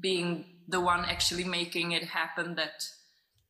being 0.00 0.46
the 0.68 0.80
one 0.80 1.04
actually 1.04 1.44
making 1.44 1.92
it 1.92 2.04
happen 2.04 2.54
that 2.56 2.88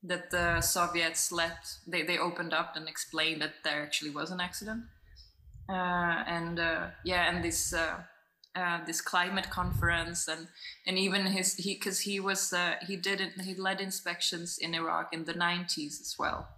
that 0.06 0.30
the 0.30 0.60
Soviets 0.60 1.32
let 1.32 1.56
they, 1.86 2.02
they 2.02 2.18
opened 2.18 2.52
up 2.52 2.76
and 2.76 2.86
explained 2.86 3.40
that 3.40 3.54
there 3.64 3.82
actually 3.82 4.10
was 4.10 4.30
an 4.30 4.40
accident. 4.40 4.84
Uh, 5.68 6.22
and 6.26 6.60
uh, 6.60 6.86
yeah, 7.04 7.30
and 7.30 7.42
this 7.42 7.72
uh, 7.72 8.00
uh 8.54 8.84
this 8.86 9.00
climate 9.00 9.48
conference 9.50 10.28
and 10.28 10.48
and 10.86 10.98
even 10.98 11.26
his 11.26 11.54
he 11.54 11.74
because 11.74 12.00
he 12.00 12.20
was 12.20 12.52
uh, 12.52 12.74
he 12.86 12.96
did 12.96 13.20
it, 13.20 13.32
he 13.40 13.54
led 13.54 13.80
inspections 13.80 14.58
in 14.58 14.74
Iraq 14.74 15.12
in 15.12 15.24
the 15.24 15.34
90s 15.34 16.00
as 16.00 16.16
well. 16.18 16.48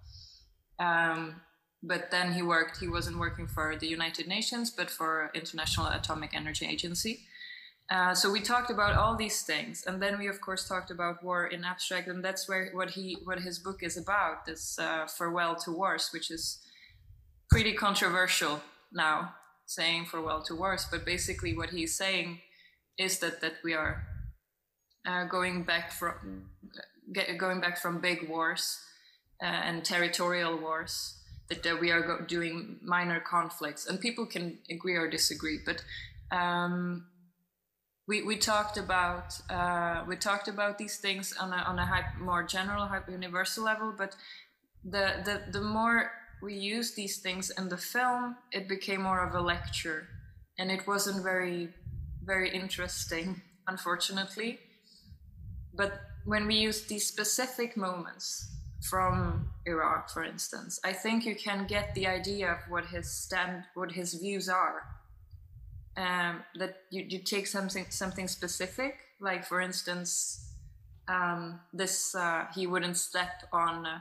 Um, 0.79 1.41
but 1.83 2.11
then 2.11 2.33
he 2.33 2.43
worked 2.43 2.79
he 2.79 2.89
wasn't 2.89 3.19
working 3.19 3.47
for 3.47 3.77
the 3.77 3.87
United 3.87 4.27
Nations 4.27 4.71
but 4.71 4.91
for 4.91 5.31
International 5.35 5.87
Atomic 5.87 6.35
Energy 6.35 6.67
Agency 6.67 7.21
uh, 7.89 8.13
so 8.13 8.33
we 8.33 8.41
talked 8.41 8.69
about 8.69 8.97
all 8.97 9.15
these 9.15 9.43
things, 9.43 9.85
and 9.87 10.03
then 10.03 10.19
we 10.19 10.27
of 10.27 10.41
course 10.41 10.67
talked 10.67 10.91
about 10.91 11.23
war 11.23 11.47
in 11.47 11.63
abstract, 11.63 12.09
and 12.09 12.25
that's 12.25 12.49
where 12.49 12.71
what 12.73 12.91
he 12.91 13.17
what 13.23 13.39
his 13.39 13.61
book 13.61 13.85
is 13.85 13.97
about. 13.97 14.45
This 14.45 14.77
farewell 15.17 15.55
to 15.65 15.71
wars, 15.71 16.09
which 16.13 16.33
is 16.33 16.59
pretty 17.49 17.75
controversial 17.75 18.61
now, 18.97 19.35
saying 19.67 20.07
farewell 20.07 20.43
to 20.43 20.55
wars. 20.55 20.87
But 20.91 21.05
basically, 21.05 21.57
what 21.57 21.71
he's 21.71 21.97
saying 21.97 22.41
is 22.99 23.19
that 23.21 23.41
that 23.41 23.55
we 23.63 23.75
are 23.75 24.07
uh, 25.07 25.25
going 25.25 25.65
back 25.65 25.93
from 25.93 26.51
get, 27.13 27.39
going 27.39 27.61
back 27.61 27.79
from 27.79 28.01
big 28.01 28.29
wars 28.29 28.79
uh, 29.43 29.47
and 29.47 29.85
territorial 29.85 30.59
wars. 30.59 31.13
That, 31.49 31.63
that 31.63 31.81
we 31.81 31.93
are 31.93 32.03
go- 32.03 32.25
doing 32.27 32.81
minor 32.83 33.21
conflicts, 33.21 33.87
and 33.87 34.01
people 34.01 34.27
can 34.27 34.59
agree 34.71 34.97
or 34.97 35.09
disagree, 35.09 35.61
but. 35.65 35.85
Um, 36.33 37.07
we, 38.09 38.23
we 38.23 38.37
talked 38.37 38.77
about 38.79 39.39
uh, 39.51 40.05
we 40.07 40.17
talked 40.17 40.49
about 40.49 40.79
these 40.79 40.99
things 40.99 41.35
on 41.41 41.53
a, 41.53 41.57
on 41.57 41.79
a 41.79 41.85
high, 41.87 42.05
more 42.21 42.45
general, 42.45 42.87
high, 42.87 43.03
universal 43.11 43.65
level. 43.65 43.93
But 43.97 44.15
the, 44.85 45.23
the 45.25 45.59
the 45.59 45.61
more 45.61 46.13
we 46.43 46.55
used 46.55 46.97
these 46.97 47.19
things 47.19 47.51
in 47.51 47.69
the 47.69 47.77
film, 47.77 48.37
it 48.53 48.69
became 48.69 49.03
more 49.03 49.27
of 49.27 49.35
a 49.35 49.41
lecture, 49.41 50.09
and 50.59 50.71
it 50.71 50.87
wasn't 50.87 51.23
very 51.23 51.71
very 52.25 52.51
interesting, 52.51 53.41
unfortunately. 53.69 54.59
But 55.75 56.01
when 56.25 56.47
we 56.47 56.57
use 56.57 56.83
these 56.87 57.07
specific 57.07 57.77
moments 57.77 58.49
from 58.91 59.51
Iraq, 59.65 60.11
for 60.11 60.25
instance, 60.25 60.81
I 60.85 60.93
think 60.93 61.25
you 61.25 61.37
can 61.37 61.67
get 61.67 61.95
the 61.95 62.07
idea 62.07 62.53
of 62.53 62.59
what 62.69 62.87
his 62.87 63.11
stand, 63.11 63.65
what 63.75 63.93
his 63.93 64.15
views 64.15 64.49
are 64.49 64.83
um, 65.97 66.43
that 66.57 66.83
you, 66.91 67.05
you 67.09 67.19
take 67.21 67.47
something 67.47 67.87
something 67.89 68.29
specific 68.29 68.97
like 69.21 69.45
for 69.45 69.61
instance 69.61 70.53
um, 71.09 71.61
this 71.73 72.15
uh, 72.15 72.45
he 72.55 72.67
wouldn't 72.67 72.97
step 72.97 73.45
on 73.53 73.87
uh, 73.87 73.99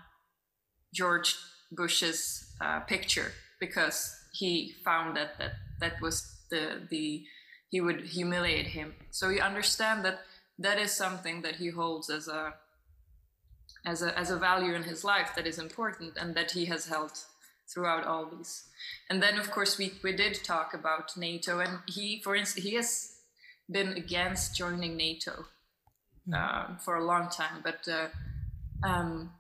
george 0.94 1.36
bush's 1.72 2.54
uh, 2.62 2.80
picture 2.82 3.32
because 3.60 4.16
he 4.34 4.74
found 4.84 5.16
that 5.16 5.38
that 5.38 5.54
that 5.80 6.02
was 6.02 6.36
the 6.50 6.82
the 6.90 7.24
he 7.70 7.82
would 7.82 8.02
humiliate 8.02 8.68
him 8.68 8.94
so 9.12 9.30
you 9.30 9.42
understand 9.42 10.06
that 10.06 10.20
that 10.58 10.80
is 10.80 10.92
something 10.92 11.42
that 11.42 11.56
he 11.56 11.70
holds 11.70 12.10
as 12.10 12.28
a 12.28 12.54
as 13.86 14.02
a 14.02 14.18
as 14.18 14.30
a 14.32 14.38
value 14.38 14.74
in 14.74 14.84
his 14.84 15.04
life 15.04 15.32
that 15.36 15.48
is 15.48 15.60
important 15.60 16.14
and 16.18 16.36
that 16.36 16.52
he 16.52 16.66
has 16.66 16.86
held 16.86 17.12
throughout 17.68 18.06
all 18.06 18.26
these. 18.26 18.64
And 19.10 19.22
then, 19.22 19.38
of 19.38 19.52
course, 19.52 19.78
we, 19.78 19.94
we 20.04 20.14
did 20.14 20.44
talk 20.44 20.74
about 20.74 21.18
NATO, 21.18 21.60
and 21.60 21.80
he, 21.88 22.22
for 22.24 22.36
instance, 22.36 22.66
he 22.66 22.76
has 22.76 23.12
been 23.70 23.94
against 23.94 24.56
joining 24.56 24.96
NATO 24.96 25.46
uh, 26.34 26.78
for 26.78 26.96
a 26.96 27.06
long 27.06 27.30
time, 27.30 27.62
but 27.64 27.88
uh, 27.88 28.08
um, 28.88 29.32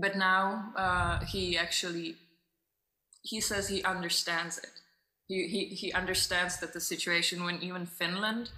but 0.00 0.16
now 0.16 0.72
uh, 0.76 1.24
he 1.24 1.56
actually 1.56 2.16
he 3.22 3.40
says 3.40 3.68
he 3.68 3.82
understands 3.84 4.58
it. 4.58 4.70
He, 5.28 5.46
he 5.46 5.64
he 5.66 5.92
understands 5.92 6.58
that 6.60 6.72
the 6.72 6.80
situation 6.80 7.44
when 7.44 7.62
even 7.62 7.86
Finland, 7.86 8.50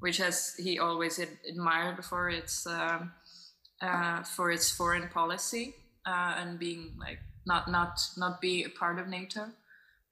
which 0.00 0.18
has 0.18 0.54
he 0.58 0.78
always 0.78 1.18
admired 1.48 2.04
for 2.04 2.28
its 2.28 2.66
um, 2.66 3.12
uh, 3.80 4.22
for 4.22 4.50
its 4.50 4.70
foreign 4.70 5.08
policy 5.08 5.74
uh, 6.06 6.34
and 6.38 6.58
being 6.58 6.96
like 6.98 7.20
not 7.46 7.70
not 7.70 8.00
not 8.16 8.40
be 8.40 8.64
a 8.64 8.68
part 8.68 8.98
of 8.98 9.08
NATO. 9.08 9.46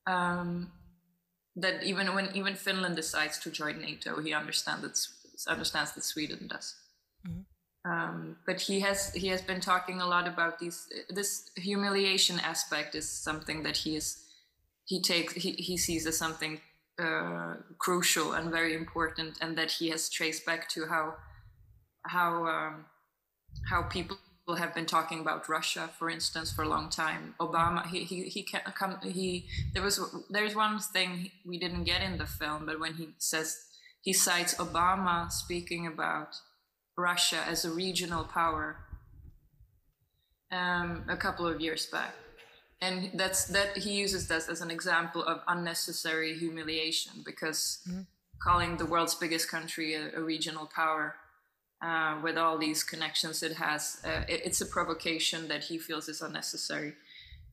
Um, 0.07 0.73
that 1.57 1.83
even 1.83 2.15
when 2.15 2.35
even 2.35 2.55
Finland 2.55 2.97
decides 2.97 3.39
to 3.41 3.51
join 3.51 3.81
NATO, 3.81 4.21
he 4.21 4.33
understands 4.33 4.83
that 4.83 5.51
understands 5.53 5.93
that 5.93 6.05
Sweden 6.05 6.49
does. 6.49 6.75
Mm-hmm. 7.27 7.43
Um, 7.87 8.37
but 8.47 8.61
he 8.61 8.81
has 8.81 9.13
he 9.13 9.29
has 9.29 9.43
been 9.43 9.61
talking 9.61 10.01
a 10.01 10.07
lot 10.07 10.27
about 10.27 10.59
these 10.59 10.89
this 11.09 11.51
humiliation 11.57 12.41
aspect 12.41 12.95
is 12.97 13.09
something 13.09 13.63
that 13.63 13.77
he 13.77 13.95
is 13.95 14.25
he 14.85 15.01
takes 15.01 15.35
he, 15.35 15.53
he 15.53 15.77
sees 15.77 16.05
as 16.07 16.19
something 16.19 16.61
uh, 16.99 17.55
crucial 17.79 18.33
and 18.33 18.51
very 18.51 18.75
important 18.75 19.39
and 19.41 19.57
that 19.57 19.71
he 19.71 19.91
has 19.91 20.09
traced 20.09 20.45
back 20.45 20.69
to 20.71 20.87
how 20.87 21.15
how 22.07 22.47
um, 22.47 22.87
how 23.69 23.83
people 23.83 24.17
have 24.59 24.75
been 24.75 24.87
talking 24.87 25.21
about 25.21 25.49
Russia, 25.49 25.91
for 25.99 26.09
instance, 26.09 26.53
for 26.53 26.63
a 26.63 26.69
long 26.69 26.89
time. 26.89 27.35
Obama, 27.41 27.87
he 27.87 28.05
he 28.05 28.25
he 28.25 28.43
can 28.43 28.61
come. 28.75 28.99
He 29.03 29.49
there 29.75 29.83
was 29.83 30.01
there's 30.31 30.55
one 30.55 30.79
thing 30.79 31.31
we 31.45 31.59
didn't 31.59 31.85
get 31.85 32.03
in 32.03 32.19
the 32.19 32.27
film, 32.27 32.67
but 32.67 32.81
when 32.81 32.95
he 32.95 33.09
says 33.19 33.59
he 34.03 34.13
cites 34.13 34.55
Obama 34.55 35.31
speaking 35.31 35.87
about 35.87 36.37
Russia 36.97 37.43
as 37.47 37.65
a 37.65 37.71
regional 37.71 38.25
power 38.25 38.77
um, 40.51 41.05
a 41.09 41.17
couple 41.17 41.47
of 41.47 41.61
years 41.61 41.87
back, 41.87 42.15
and 42.81 43.11
that's 43.15 43.47
that 43.47 43.77
he 43.77 43.93
uses 43.95 44.29
that 44.29 44.49
as 44.49 44.61
an 44.61 44.71
example 44.71 45.23
of 45.23 45.41
unnecessary 45.49 46.39
humiliation 46.39 47.13
because 47.25 47.81
mm-hmm. 47.89 48.03
calling 48.39 48.77
the 48.77 48.87
world's 48.87 49.15
biggest 49.15 49.51
country 49.51 49.95
a, 49.95 50.17
a 50.17 50.23
regional 50.23 50.67
power 50.67 51.17
uh, 51.83 52.19
with 52.23 52.39
all 52.39 52.57
these 52.59 52.83
connections 52.83 53.43
it 53.43 53.53
has, 53.53 54.01
uh, 54.05 54.23
it, 54.29 54.41
it's 54.45 54.61
a 54.61 54.67
provocation 54.67 55.49
that 55.49 55.65
he 55.65 55.79
feels 55.79 56.09
is 56.09 56.23
unnecessary. 56.23 56.95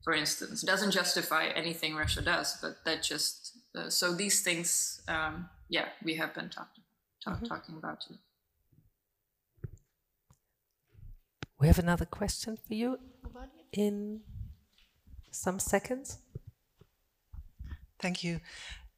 For 0.03 0.13
instance, 0.13 0.63
it 0.63 0.65
doesn't 0.65 0.91
justify 0.91 1.47
anything 1.47 1.95
Russia 1.95 2.21
does, 2.21 2.57
but 2.61 2.83
that 2.85 3.03
just 3.03 3.57
uh, 3.75 3.89
so 3.89 4.13
these 4.13 4.41
things, 4.41 5.01
um, 5.07 5.49
yeah, 5.69 5.85
we 6.03 6.15
have 6.15 6.33
been 6.33 6.49
talk, 6.49 6.69
talk, 7.23 7.35
mm-hmm. 7.35 7.45
talking 7.45 7.77
about 7.77 8.01
too. 8.01 8.15
We 11.63 11.67
have 11.67 11.79
another 11.79 12.03
question 12.03 12.57
for 12.57 12.73
you 12.73 12.97
in 13.71 14.19
some 15.31 15.59
seconds. 15.59 16.17
Thank 17.99 18.21
you. 18.21 18.41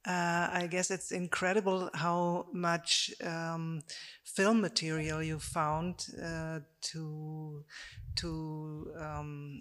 Uh, 0.04 0.50
I 0.52 0.68
guess 0.72 0.90
it's 0.90 1.12
incredible 1.12 1.92
how 1.94 2.48
much 2.54 3.14
um, 3.24 3.84
film 4.24 4.62
material 4.62 5.22
you 5.22 5.38
found 5.38 6.08
uh, 6.20 6.62
to 6.90 7.64
to 8.16 8.92
um, 9.00 9.60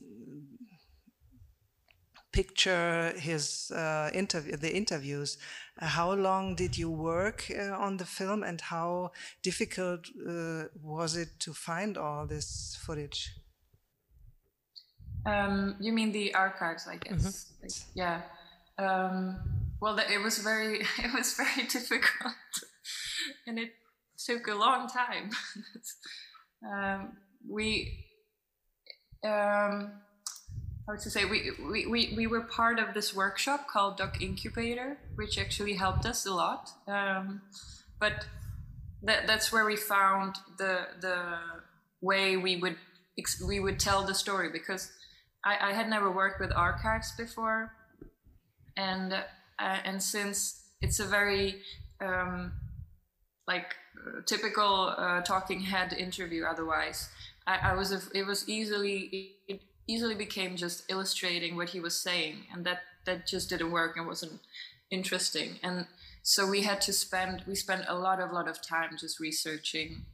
picture 2.34 3.14
his 3.16 3.70
uh, 3.70 4.10
interview, 4.12 4.56
the 4.56 4.74
interviews. 4.76 5.38
Uh, 5.80 5.86
how 5.86 6.12
long 6.12 6.56
did 6.56 6.76
you 6.76 6.90
work 6.90 7.50
uh, 7.50 7.86
on 7.86 7.96
the 7.96 8.04
film, 8.04 8.42
and 8.42 8.60
how 8.60 9.12
difficult 9.42 10.00
uh, 10.28 10.64
was 10.82 11.16
it 11.16 11.28
to 11.38 11.52
find 11.52 11.96
all 11.96 12.26
this 12.26 12.76
footage? 12.84 13.30
Um, 15.24 15.76
you 15.80 15.92
mean 15.92 16.12
the 16.12 16.34
archives, 16.34 16.86
I 16.86 16.98
guess? 16.98 17.22
Mm 17.24 17.30
-hmm. 17.30 17.62
like, 17.62 17.80
yeah. 17.94 18.20
Um, 18.78 19.16
well, 19.80 19.98
it 19.98 20.22
was 20.22 20.38
very 20.42 20.78
it 21.06 21.12
was 21.12 21.36
very 21.36 21.66
difficult, 21.76 22.52
and 23.46 23.58
it 23.58 23.72
took 24.26 24.48
a 24.48 24.54
long 24.54 24.90
time. 24.90 25.28
um, 26.70 27.00
we 27.48 27.68
um, 29.22 30.02
how 30.86 30.96
to 30.96 31.10
say 31.10 31.24
we, 31.24 31.50
we, 31.70 31.86
we, 31.86 32.14
we 32.16 32.26
were 32.26 32.42
part 32.42 32.78
of 32.78 32.94
this 32.94 33.14
workshop 33.14 33.66
called 33.68 33.96
dok.incubator 33.96 34.98
which 35.14 35.38
actually 35.38 35.74
helped 35.74 36.04
us 36.04 36.26
a 36.26 36.34
lot. 36.34 36.70
Um, 36.86 37.42
but 37.98 38.26
that, 39.02 39.26
that's 39.26 39.52
where 39.52 39.64
we 39.64 39.76
found 39.76 40.36
the 40.58 40.86
the 41.00 41.38
way 42.00 42.36
we 42.36 42.56
would 42.56 42.76
we 43.46 43.60
would 43.60 43.78
tell 43.78 44.04
the 44.04 44.14
story 44.14 44.50
because 44.52 44.90
I, 45.44 45.70
I 45.70 45.72
had 45.72 45.88
never 45.88 46.10
worked 46.10 46.40
with 46.40 46.52
archives 46.52 47.12
before. 47.16 47.72
And 48.76 49.12
uh, 49.12 49.78
and 49.84 50.02
since 50.02 50.64
it's 50.80 51.00
a 51.00 51.04
very 51.04 51.62
um, 52.00 52.52
like 53.46 53.74
typical 54.26 54.94
uh, 54.96 55.22
talking 55.22 55.60
head 55.60 55.92
interview 55.92 56.44
otherwise 56.44 57.08
I, 57.46 57.70
I 57.70 57.74
was 57.74 58.10
it 58.14 58.26
was 58.26 58.48
easily 58.48 59.36
easily 59.86 60.14
became 60.14 60.56
just 60.56 60.84
illustrating 60.88 61.56
what 61.56 61.70
he 61.70 61.80
was 61.80 62.00
saying 62.00 62.46
and 62.52 62.64
that 62.64 62.80
that 63.06 63.26
just 63.26 63.50
didn't 63.50 63.70
work 63.70 63.96
and 63.96 64.06
wasn't 64.06 64.40
interesting. 64.90 65.58
And 65.62 65.86
so 66.22 66.46
we 66.46 66.62
had 66.62 66.80
to 66.82 66.92
spend 66.92 67.42
we 67.46 67.54
spent 67.54 67.84
a 67.88 67.94
lot 67.94 68.20
of 68.20 68.32
lot 68.32 68.48
of 68.48 68.62
time 68.62 68.96
just 68.98 69.20
researching. 69.20 70.06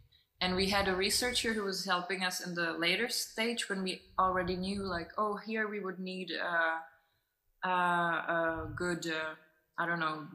And 0.43 0.57
we 0.57 0.71
had 0.71 0.89
a 0.89 0.97
researcher 0.97 1.53
who 1.53 1.65
was 1.65 1.85
helping 1.85 2.25
us 2.25 2.41
in 2.45 2.55
the 2.55 2.73
later 2.73 3.09
stage 3.09 3.69
when 3.69 3.83
we 3.83 4.01
already 4.19 4.57
knew 4.57 4.83
like 4.83 5.11
oh 5.19 5.37
here 5.37 5.69
we 5.69 5.81
would 5.81 6.01
need 6.01 6.31
uh, 6.33 7.69
uh, 7.69 7.71
a 7.71 8.69
good 8.75 9.07
uh, 9.07 9.35
i 9.79 9.85
don't 9.85 10.01
know 10.01 10.27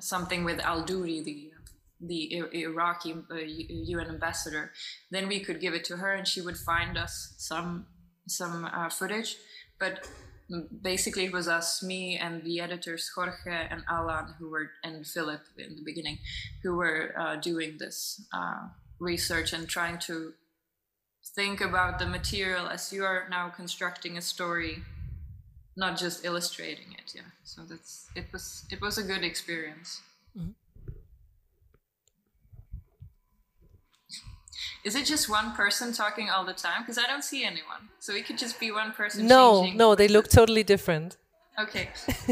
something 0.00 0.42
with 0.42 0.58
al-Douri 0.58 1.22
the 1.22 1.52
the 2.02 2.42
iraqi 2.52 3.12
un 3.12 3.24
uh, 3.30 4.08
ambassador. 4.08 4.72
Then 5.10 5.28
we 5.28 5.40
could 5.40 5.60
give 5.60 5.74
it 5.74 5.84
to 5.84 5.98
her 5.98 6.12
and 6.12 6.26
she 6.26 6.40
would 6.40 6.58
find 6.58 6.98
us 6.98 7.34
some 7.38 7.86
some 8.26 8.64
uh, 8.64 8.88
footage 8.88 9.36
but 9.78 10.06
basically 10.82 11.24
it 11.24 11.32
was 11.32 11.48
us, 11.48 11.82
me 11.82 12.18
and 12.18 12.42
the 12.44 12.60
editors 12.60 13.10
Jorge 13.14 13.68
and 13.70 13.82
Alan 13.88 14.34
who 14.38 14.50
were 14.50 14.70
and 14.84 15.06
Philip 15.06 15.40
in 15.58 15.76
the 15.76 15.82
beginning, 15.84 16.18
who 16.62 16.76
were 16.76 17.14
uh, 17.18 17.36
doing 17.36 17.76
this 17.78 18.24
uh, 18.32 18.68
research 18.98 19.52
and 19.52 19.68
trying 19.68 19.98
to 20.00 20.34
think 21.34 21.60
about 21.60 21.98
the 21.98 22.06
material 22.06 22.68
as 22.68 22.92
you 22.92 23.04
are 23.04 23.26
now 23.30 23.48
constructing 23.48 24.18
a 24.18 24.22
story, 24.22 24.82
not 25.76 25.98
just 25.98 26.24
illustrating 26.24 26.92
it. 26.92 27.12
Yeah, 27.14 27.30
so 27.44 27.62
that's 27.62 28.08
it 28.14 28.26
was 28.32 28.64
it 28.70 28.80
was 28.80 28.98
a 28.98 29.02
good 29.02 29.24
experience. 29.24 30.00
Mm-hmm. 30.36 30.50
Is 34.84 34.96
it 34.96 35.06
just 35.06 35.28
one 35.28 35.52
person 35.52 35.92
talking 35.92 36.28
all 36.28 36.44
the 36.44 36.52
time? 36.52 36.82
Because 36.82 36.98
I 36.98 37.06
don't 37.06 37.22
see 37.22 37.44
anyone. 37.44 37.88
So 38.00 38.14
it 38.14 38.26
could 38.26 38.38
just 38.38 38.58
be 38.58 38.72
one 38.72 38.92
person. 38.92 39.26
No, 39.26 39.66
no, 39.66 39.94
they 39.94 40.08
look 40.08 40.28
totally 40.28 40.64
different. 40.64 41.16
Okay. 41.58 41.88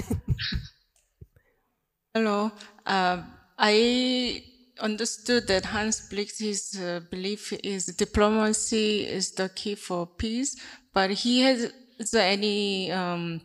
Hello. 2.15 2.51
Uh, 2.85 3.23
I 3.57 4.43
understood 4.81 5.47
that 5.47 5.67
Hans 5.67 6.09
Blix's 6.09 6.81
uh, 6.81 7.01
belief 7.11 7.53
is 7.63 7.87
diplomacy 7.87 9.07
is 9.07 9.31
the 9.33 9.49
key 9.51 9.77
for 9.77 10.07
peace, 10.07 10.57
but 10.93 11.11
he 11.11 11.43
has 11.43 11.73
any 12.15 12.91
um, 12.91 13.43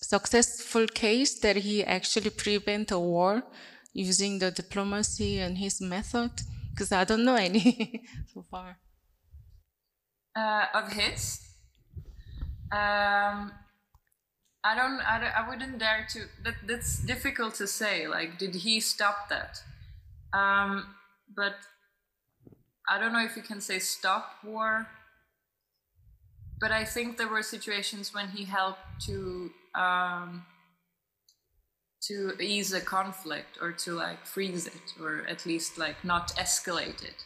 successful 0.00 0.86
case 0.86 1.40
that 1.40 1.56
he 1.56 1.84
actually 1.84 2.30
prevent 2.30 2.90
a 2.90 2.98
war 2.98 3.42
using 3.92 4.38
the 4.38 4.50
diplomacy 4.50 5.40
and 5.40 5.58
his 5.58 5.80
method 5.80 6.30
because 6.74 6.92
I 6.92 7.04
don't 7.04 7.24
know 7.24 7.36
any 7.36 8.02
so 8.34 8.42
far. 8.42 8.78
Uh, 10.36 10.64
of 10.74 10.92
his, 10.92 11.40
um, 12.72 13.52
I 14.64 14.74
don't, 14.74 15.00
I 15.00 15.32
I 15.36 15.48
wouldn't 15.48 15.78
dare 15.78 16.06
to. 16.10 16.24
That 16.42 16.54
that's 16.66 16.98
difficult 16.98 17.54
to 17.56 17.68
say. 17.68 18.08
Like, 18.08 18.38
did 18.38 18.56
he 18.56 18.80
stop 18.80 19.28
that? 19.28 19.62
Um, 20.32 20.96
but 21.36 21.54
I 22.88 22.98
don't 22.98 23.12
know 23.12 23.24
if 23.24 23.36
you 23.36 23.42
can 23.42 23.60
say 23.60 23.78
stop 23.78 24.32
war. 24.42 24.88
But 26.60 26.72
I 26.72 26.84
think 26.84 27.18
there 27.18 27.28
were 27.28 27.42
situations 27.42 28.14
when 28.14 28.28
he 28.28 28.44
helped 28.44 29.00
to 29.06 29.50
um, 29.74 30.44
to 32.08 32.34
ease 32.40 32.72
a 32.72 32.80
conflict 32.80 33.58
or 33.60 33.72
to 33.72 33.92
like 33.92 34.26
freeze 34.26 34.66
it 34.66 34.92
or 35.00 35.24
at 35.28 35.46
least 35.46 35.78
like 35.78 36.04
not 36.04 36.28
escalate 36.36 37.02
it. 37.02 37.24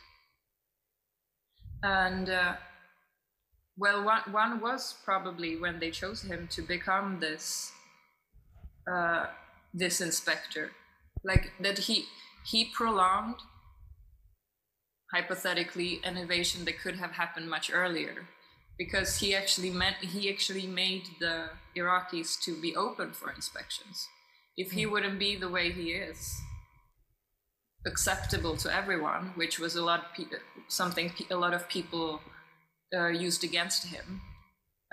And 1.82 2.28
uh, 2.28 2.54
well 3.76 4.04
one, 4.04 4.22
one 4.30 4.60
was 4.60 4.94
probably 5.04 5.56
when 5.56 5.80
they 5.80 5.90
chose 5.90 6.22
him 6.22 6.48
to 6.52 6.62
become 6.62 7.18
this 7.20 7.72
uh, 8.90 9.26
this 9.74 10.00
inspector. 10.00 10.70
Like 11.24 11.52
that 11.60 11.78
he 11.78 12.06
he 12.46 12.64
prolonged 12.64 13.36
hypothetically 15.12 16.00
an 16.04 16.16
invasion 16.16 16.64
that 16.66 16.80
could 16.80 16.96
have 16.96 17.12
happened 17.12 17.48
much 17.50 17.70
earlier. 17.72 18.26
Because 18.78 19.18
he 19.18 19.34
actually 19.34 19.70
meant 19.70 19.96
he 19.96 20.30
actually 20.30 20.66
made 20.66 21.08
the 21.18 21.50
iraqis 21.76 22.40
to 22.44 22.60
be 22.60 22.76
open 22.76 23.10
for 23.12 23.28
inspections 23.32 24.06
if 24.58 24.72
he 24.72 24.84
wouldn't 24.84 25.18
be 25.18 25.36
the 25.36 25.48
way 25.48 25.72
he 25.72 25.92
is 25.92 26.36
acceptable 27.86 28.56
to 28.56 28.68
everyone 28.74 29.32
which 29.36 29.58
was 29.58 29.74
a 29.76 29.82
lot 29.82 30.00
of 30.00 30.12
pe- 30.14 30.38
something 30.68 31.10
a 31.30 31.36
lot 31.36 31.54
of 31.54 31.68
people 31.68 32.20
uh, 32.94 33.06
used 33.06 33.42
against 33.44 33.86
him 33.86 34.20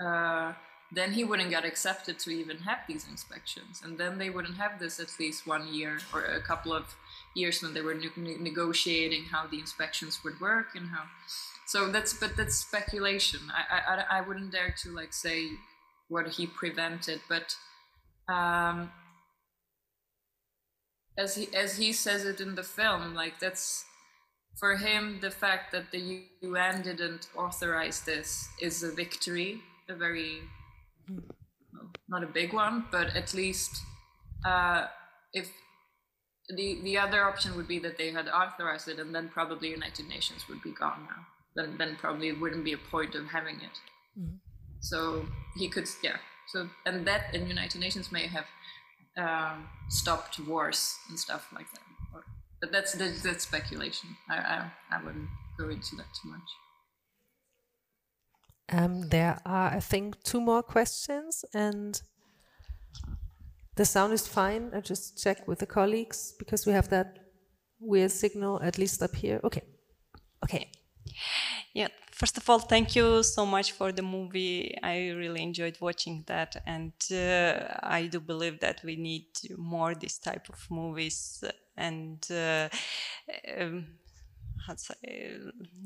uh, 0.04 0.52
then 0.92 1.12
he 1.12 1.24
wouldn't 1.24 1.50
get 1.50 1.64
accepted 1.64 2.18
to 2.20 2.30
even 2.30 2.58
have 2.58 2.78
these 2.86 3.06
inspections. 3.08 3.82
And 3.82 3.98
then 3.98 4.18
they 4.18 4.30
wouldn't 4.30 4.56
have 4.56 4.78
this 4.78 5.00
at 5.00 5.08
least 5.18 5.46
one 5.46 5.72
year 5.72 5.98
or 6.12 6.22
a 6.22 6.40
couple 6.40 6.72
of 6.72 6.94
years 7.34 7.62
when 7.62 7.74
they 7.74 7.80
were 7.80 7.94
ne- 7.94 8.36
negotiating 8.38 9.24
how 9.24 9.46
the 9.46 9.58
inspections 9.58 10.20
would 10.24 10.40
work 10.40 10.68
and 10.74 10.88
how 10.88 11.04
so 11.66 11.90
that's 11.90 12.14
but 12.14 12.36
that's 12.36 12.54
speculation. 12.54 13.40
I, 13.52 14.04
I 14.10 14.18
i 14.18 14.20
wouldn't 14.20 14.52
dare 14.52 14.74
to 14.82 14.90
like 14.90 15.12
say 15.12 15.48
what 16.08 16.28
he 16.28 16.46
prevented 16.46 17.20
but 17.28 17.56
um 18.32 18.90
as 21.18 21.34
he 21.34 21.48
as 21.54 21.76
he 21.76 21.92
says 21.92 22.24
it 22.24 22.40
in 22.40 22.54
the 22.54 22.62
film 22.62 23.14
like 23.14 23.38
that's 23.38 23.84
for 24.58 24.76
him 24.76 25.18
the 25.20 25.30
fact 25.30 25.72
that 25.72 25.90
the 25.92 26.22
UN 26.42 26.82
didn't 26.82 27.28
authorize 27.36 28.00
this 28.02 28.48
is 28.60 28.82
a 28.82 28.92
victory 28.92 29.60
a 29.88 29.94
very 29.94 30.40
well, 31.08 31.90
not 32.08 32.22
a 32.22 32.26
big 32.26 32.52
one 32.52 32.84
but 32.90 33.14
at 33.16 33.34
least 33.34 33.82
uh, 34.44 34.86
if 35.32 35.50
the 36.48 36.80
the 36.82 36.96
other 36.98 37.24
option 37.24 37.56
would 37.56 37.68
be 37.68 37.78
that 37.80 37.98
they 37.98 38.10
had 38.10 38.28
authorized 38.28 38.88
it 38.88 38.98
and 38.98 39.14
then 39.14 39.28
probably 39.28 39.70
United 39.70 40.06
Nations 40.08 40.48
would 40.48 40.62
be 40.62 40.72
gone 40.72 41.06
now. 41.08 41.26
Then 41.56 41.76
then 41.78 41.96
probably 41.96 42.28
it 42.28 42.40
wouldn't 42.40 42.64
be 42.64 42.72
a 42.72 42.78
point 42.78 43.14
of 43.14 43.26
having 43.26 43.56
it. 43.56 43.76
Mm-hmm. 44.18 44.36
so 44.80 45.26
he 45.56 45.68
could 45.68 45.88
yeah. 46.02 46.16
So 46.48 46.68
and 46.86 47.06
that 47.06 47.34
in 47.34 47.48
United 47.48 47.80
Nations 47.80 48.12
may 48.12 48.26
have 48.28 48.46
um, 49.16 49.68
stopped 49.88 50.38
wars 50.40 50.94
and 51.08 51.18
stuff 51.18 51.48
like 51.52 51.70
that. 51.72 51.80
But 52.60 52.72
that's, 52.72 52.92
that's, 52.94 53.22
that's 53.22 53.44
speculation. 53.44 54.16
I, 54.30 54.36
I, 54.36 54.70
I 54.92 55.04
wouldn't 55.04 55.28
go 55.58 55.68
into 55.68 55.94
that 55.96 56.06
too 56.22 56.30
much. 56.30 56.48
Um, 58.72 59.08
there 59.08 59.38
are, 59.44 59.68
I 59.74 59.80
think, 59.80 60.22
two 60.24 60.40
more 60.40 60.62
questions, 60.62 61.44
and 61.54 62.00
the 63.76 63.84
sound 63.84 64.12
is 64.12 64.26
fine. 64.26 64.70
I 64.74 64.80
just 64.80 65.22
check 65.22 65.46
with 65.46 65.60
the 65.60 65.66
colleagues 65.66 66.34
because 66.38 66.66
we 66.66 66.72
have 66.72 66.88
that 66.88 67.18
weird 67.78 68.10
signal, 68.10 68.60
at 68.62 68.78
least 68.78 69.02
up 69.02 69.14
here. 69.14 69.40
Okay. 69.44 69.62
Okay. 70.42 70.70
Yeah, 71.74 71.88
first 72.10 72.36
of 72.38 72.48
all, 72.48 72.58
thank 72.58 72.96
you 72.96 73.22
so 73.22 73.44
much 73.46 73.72
for 73.72 73.92
the 73.92 74.02
movie. 74.02 74.76
I 74.82 75.10
really 75.10 75.42
enjoyed 75.42 75.76
watching 75.80 76.24
that, 76.26 76.56
and 76.66 76.92
uh, 77.12 77.78
I 77.82 78.08
do 78.10 78.20
believe 78.20 78.60
that 78.60 78.80
we 78.84 78.96
need 78.96 79.26
more 79.56 79.94
this 79.94 80.18
type 80.18 80.48
of 80.48 80.58
movies 80.70 81.44
and 81.76 82.26
uh, 82.30 82.68
um, 83.58 83.86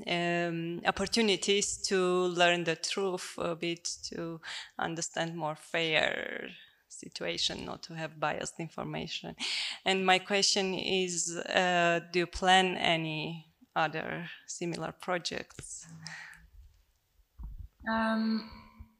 um, 0.07 0.81
opportunities 0.87 1.77
to 1.89 1.99
learn 1.99 2.65
the 2.65 2.77
truth 2.77 3.35
a 3.39 3.55
bit, 3.55 3.89
to 4.05 4.41
understand 4.79 5.37
more 5.37 5.57
fair 5.57 6.49
situation, 6.89 7.65
not 7.65 7.83
to 7.85 7.95
have 7.95 8.19
biased 8.19 8.59
information. 8.59 9.35
And 9.85 10.05
my 10.05 10.19
question 10.19 10.75
is, 10.75 11.37
uh, 11.37 12.01
do 12.13 12.21
you 12.21 12.27
plan 12.27 12.77
any 12.77 13.50
other 13.77 14.29
similar 14.47 14.93
projects? 14.93 15.87
Um, 17.89 18.51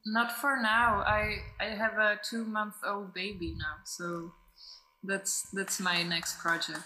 not 0.07 0.33
for 0.33 0.61
now. 0.61 1.03
I 1.07 1.37
I 1.61 1.67
have 1.77 1.95
a 1.99 2.19
two 2.23 2.45
month 2.45 2.75
old 2.87 3.13
baby 3.15 3.55
now, 3.59 3.85
so 3.85 4.33
that's 5.03 5.49
that's 5.53 5.81
my 5.81 6.03
next 6.03 6.39
project. 6.39 6.85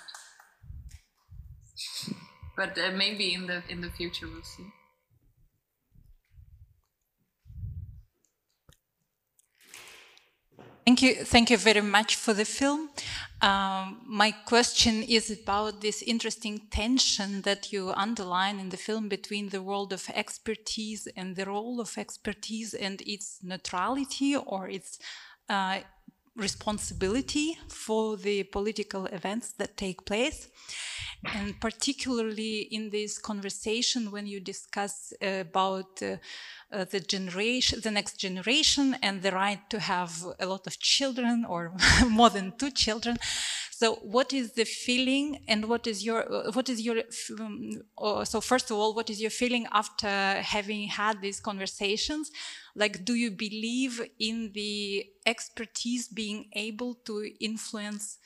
But 2.57 2.79
uh, 2.79 2.93
maybe 2.93 3.35
in 3.35 3.47
the 3.47 3.63
in 3.69 3.81
the 3.81 3.91
future 3.91 4.27
we'll 4.27 4.43
see. 4.43 4.67
Thank 10.85 11.03
you, 11.03 11.15
thank 11.25 11.51
you 11.51 11.57
very 11.57 11.81
much 11.81 12.17
for 12.17 12.35
the 12.35 12.45
film. 12.45 12.91
Um, 13.41 14.01
my 14.07 14.31
question 14.31 15.03
is 15.03 15.31
about 15.31 15.81
this 15.81 16.03
interesting 16.03 16.63
tension 16.71 17.43
that 17.43 17.73
you 17.73 17.93
underline 17.93 18.59
in 18.59 18.71
the 18.71 18.77
film 18.77 19.09
between 19.09 19.51
the 19.51 19.63
world 19.63 19.93
of 19.93 20.09
expertise 20.15 21.07
and 21.17 21.37
the 21.37 21.45
role 21.47 21.81
of 21.81 21.99
expertise 21.99 22.75
and 22.75 23.03
its 23.03 23.41
neutrality 23.43 24.37
or 24.37 24.69
its 24.69 24.99
uh, 25.49 25.81
responsibility 26.37 27.59
for 27.69 28.17
the 28.17 28.43
political 28.45 29.07
events 29.07 29.53
that 29.53 29.77
take 29.77 30.05
place. 30.05 30.49
And 31.33 31.59
particularly 31.61 32.69
in 32.71 32.91
this 32.91 33.19
conversation, 33.19 34.11
when 34.11 34.27
you 34.27 34.41
discuss 34.41 35.13
uh, 35.23 35.27
about 35.41 36.03
uh, 36.03 36.17
uh, 36.71 36.85
the 36.85 37.01
generation, 37.01 37.81
the 37.83 37.91
next 37.91 38.19
generation, 38.19 38.97
and 39.03 39.23
the 39.23 39.31
right 39.31 39.61
to 39.71 39.79
have 39.79 40.25
a 40.39 40.47
lot 40.47 40.67
of 40.67 40.79
children 40.79 41.47
or 41.49 41.73
more 42.09 42.31
than 42.31 42.53
two 42.59 42.71
children. 42.71 43.17
So, 43.71 43.95
what 43.97 44.33
is 44.33 44.53
the 44.53 44.65
feeling, 44.65 45.45
and 45.49 45.69
what 45.69 45.87
is 45.87 46.05
your 46.05 46.25
what 46.53 46.69
is 46.69 46.81
your 46.81 47.03
um, 47.39 48.25
so 48.25 48.41
first 48.41 48.71
of 48.71 48.77
all, 48.77 48.95
what 48.95 49.09
is 49.11 49.21
your 49.21 49.31
feeling 49.31 49.67
after 49.73 50.09
having 50.09 50.89
had 50.89 51.21
these 51.21 51.41
conversations? 51.41 52.31
Like, 52.75 53.05
do 53.05 53.15
you 53.15 53.31
believe 53.31 54.01
in 54.19 54.53
the 54.53 55.07
expertise 55.27 56.09
being 56.09 56.49
able 56.55 56.95
to 57.07 57.31
influence 57.41 58.19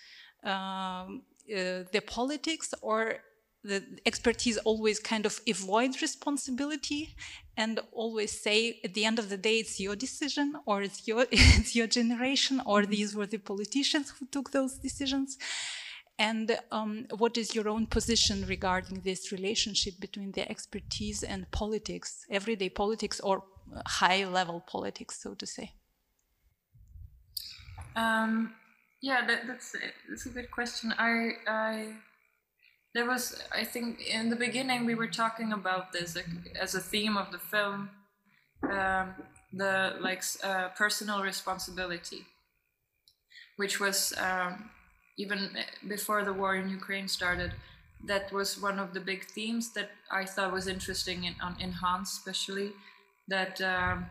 um, 0.43 1.23
uh, 1.51 1.85
the 1.93 2.03
politics, 2.07 2.73
or 2.81 3.19
the 3.65 3.83
expertise 4.07 4.57
always 4.59 4.99
kind 4.99 5.27
of 5.27 5.41
avoid 5.49 6.01
responsibility 6.01 7.15
and 7.57 7.81
always 7.93 8.41
say 8.41 8.81
at 8.85 8.95
the 8.95 9.05
end 9.05 9.19
of 9.19 9.29
the 9.29 9.37
day 9.37 9.57
it's 9.59 9.81
your 9.81 9.97
decision 9.97 10.55
or 10.65 10.83
it's 10.83 11.09
your 11.09 11.27
it's 11.33 11.75
your 11.75 11.87
generation 11.87 12.63
or 12.65 12.83
mm-hmm. 12.83 12.91
these 12.93 13.15
were 13.17 13.27
the 13.27 13.39
politicians 13.39 14.11
who 14.11 14.27
took 14.27 14.53
those 14.53 14.79
decisions 14.79 15.37
and 16.21 16.59
um, 16.73 17.07
what 17.17 17.37
is 17.37 17.55
your 17.55 17.69
own 17.69 17.87
position 17.87 18.45
regarding 18.49 19.01
this 19.01 19.31
relationship 19.33 19.95
between 20.01 20.33
the 20.33 20.49
expertise 20.49 21.23
and 21.23 21.51
politics 21.51 22.25
everyday 22.31 22.69
politics 22.69 23.19
or 23.21 23.43
high 23.87 24.25
level 24.25 24.61
politics 24.61 25.21
so 25.23 25.35
to 25.35 25.47
say? 25.47 25.73
Um, 27.97 28.55
yeah 29.01 29.27
that, 29.27 29.47
that's 29.47 29.75
that's 30.09 30.27
a 30.27 30.31
good 30.31 30.51
question. 30.51 30.95
I 30.99 31.33
i 31.47 31.95
there 32.95 33.07
was 33.07 33.41
i 33.53 33.65
think 33.65 34.01
in 34.07 34.29
the 34.29 34.37
beginning 34.37 34.85
we 34.85 34.95
were 34.95 35.13
talking 35.25 35.53
about 35.53 35.93
this 35.93 36.17
like, 36.17 36.27
as 36.61 36.75
a 36.75 36.81
theme 36.81 37.17
of 37.17 37.31
the 37.31 37.39
film 37.39 37.91
um, 38.71 39.15
the 39.53 39.97
like 40.01 40.23
uh, 40.43 40.69
personal 40.77 41.23
responsibility 41.23 42.23
which 43.57 43.81
was 43.81 44.15
um, 44.19 44.71
even 45.17 45.51
before 45.87 46.25
the 46.25 46.33
war 46.33 46.57
in 46.57 46.69
ukraine 46.69 47.09
started 47.09 47.53
that 48.05 48.33
was 48.33 48.61
one 48.61 48.79
of 48.79 48.95
the 48.95 49.01
big 49.01 49.25
themes 49.25 49.73
that 49.75 49.91
i 50.11 50.25
thought 50.25 50.53
was 50.53 50.67
interesting 50.67 51.25
in, 51.25 51.35
in 51.61 51.73
hans 51.73 52.11
especially 52.13 52.73
that 53.29 53.61
um, 53.61 54.07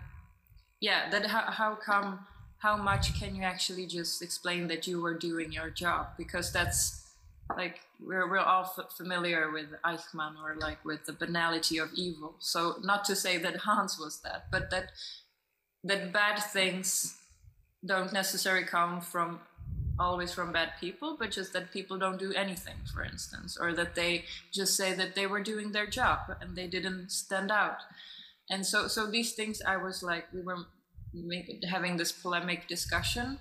yeah 0.79 1.09
that 1.09 1.25
how, 1.27 1.51
how 1.51 1.75
come 1.75 2.19
how 2.59 2.75
much 2.75 3.19
can 3.19 3.35
you 3.35 3.43
actually 3.43 3.85
just 3.85 4.21
explain 4.21 4.67
that 4.67 4.87
you 4.87 5.01
were 5.01 5.17
doing 5.17 5.51
your 5.51 5.69
job 5.69 6.07
because 6.17 6.51
that's 6.51 7.07
like 7.55 7.79
we're, 8.05 8.29
we're 8.29 8.39
all 8.39 8.63
f- 8.77 8.91
familiar 8.95 9.51
with 9.51 9.67
Eichmann 9.85 10.33
or 10.43 10.55
like 10.59 10.83
with 10.83 11.05
the 11.05 11.13
banality 11.13 11.77
of 11.77 11.89
evil. 11.93 12.35
So 12.39 12.75
not 12.83 13.05
to 13.05 13.15
say 13.15 13.37
that 13.37 13.55
Hans 13.67 13.97
was 13.99 14.19
that, 14.21 14.45
but 14.51 14.69
that 14.71 14.91
that 15.83 16.11
bad 16.11 16.37
things 16.39 17.15
don't 17.85 18.11
necessarily 18.11 18.65
come 18.65 18.99
from 18.99 19.39
always 19.99 20.33
from 20.33 20.51
bad 20.51 20.71
people, 20.79 21.15
but 21.17 21.31
just 21.31 21.53
that 21.53 21.71
people 21.71 21.97
don't 21.97 22.19
do 22.19 22.33
anything, 22.33 22.75
for 22.93 23.03
instance, 23.03 23.57
or 23.59 23.73
that 23.73 23.95
they 23.95 24.25
just 24.51 24.75
say 24.75 24.93
that 24.93 25.15
they 25.15 25.25
were 25.25 25.41
doing 25.41 25.71
their 25.71 25.87
job 25.87 26.19
and 26.41 26.55
they 26.55 26.67
didn't 26.67 27.11
stand 27.11 27.51
out. 27.51 27.77
And 28.49 28.65
so, 28.65 28.87
so 28.87 29.05
these 29.09 29.33
things, 29.33 29.61
I 29.65 29.77
was 29.77 30.03
like, 30.03 30.25
we 30.33 30.41
were 30.41 30.65
having 31.69 31.97
this 31.97 32.11
polemic 32.11 32.67
discussion, 32.67 33.39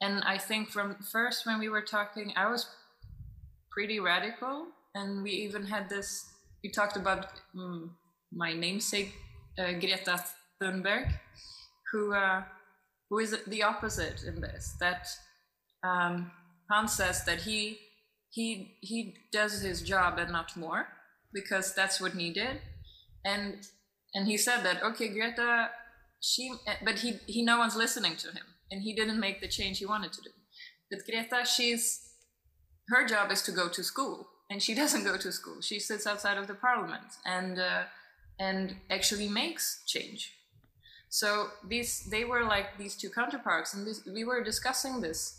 and 0.00 0.22
I 0.24 0.38
think 0.38 0.70
from 0.70 0.96
first 1.10 1.46
when 1.46 1.58
we 1.58 1.68
were 1.68 1.82
talking, 1.82 2.32
I 2.36 2.50
was 2.50 2.68
pretty 3.72 4.00
radical. 4.00 4.66
And 4.94 5.22
we 5.22 5.30
even 5.30 5.66
had 5.66 5.88
this, 5.88 6.24
we 6.64 6.70
talked 6.70 6.96
about 6.96 7.26
um, 7.56 7.96
my 8.32 8.52
namesake, 8.52 9.14
uh, 9.58 9.72
Greta 9.72 10.24
Thunberg, 10.60 11.12
who, 11.92 12.12
uh, 12.14 12.42
who 13.08 13.18
is 13.18 13.36
the 13.46 13.62
opposite 13.62 14.24
in 14.24 14.40
this, 14.40 14.74
that 14.80 15.06
um, 15.84 16.32
Hans 16.70 16.94
says 16.94 17.24
that 17.24 17.42
he, 17.42 17.78
he, 18.30 18.78
he 18.80 19.14
does 19.32 19.60
his 19.60 19.82
job 19.82 20.18
and 20.18 20.32
not 20.32 20.56
more, 20.56 20.88
because 21.32 21.74
that's 21.74 22.00
what 22.00 22.12
he 22.12 22.32
did. 22.32 22.60
And, 23.24 23.58
and 24.14 24.26
he 24.26 24.36
said 24.36 24.62
that, 24.62 24.82
okay, 24.82 25.08
Greta, 25.08 25.70
she, 26.20 26.52
but 26.84 27.00
he, 27.00 27.18
he, 27.26 27.42
no 27.42 27.58
one's 27.58 27.76
listening 27.76 28.16
to 28.16 28.28
him 28.28 28.44
and 28.70 28.82
he 28.82 28.94
didn't 28.94 29.20
make 29.20 29.40
the 29.40 29.48
change 29.48 29.78
he 29.78 29.86
wanted 29.86 30.12
to 30.12 30.22
do. 30.22 30.30
But 30.90 31.00
Greta, 31.06 31.44
she's 31.44 32.04
her 32.88 33.06
job 33.06 33.30
is 33.30 33.42
to 33.42 33.52
go 33.52 33.68
to 33.68 33.84
school, 33.84 34.28
and 34.50 34.62
she 34.62 34.74
doesn't 34.82 35.04
go 35.04 35.16
to 35.16 35.32
school. 35.32 35.60
She 35.60 35.78
sits 35.78 36.06
outside 36.06 36.38
of 36.38 36.46
the 36.46 36.54
parliament 36.54 37.16
and 37.24 37.58
uh, 37.58 37.82
and 38.38 38.76
actually 38.90 39.28
makes 39.28 39.82
change. 39.86 40.32
So 41.08 41.48
these 41.66 42.06
they 42.10 42.24
were 42.24 42.44
like 42.44 42.78
these 42.78 42.96
two 42.96 43.10
counterparts, 43.10 43.74
and 43.74 43.86
this, 43.86 44.02
we 44.12 44.24
were 44.24 44.42
discussing 44.42 45.00
this. 45.00 45.34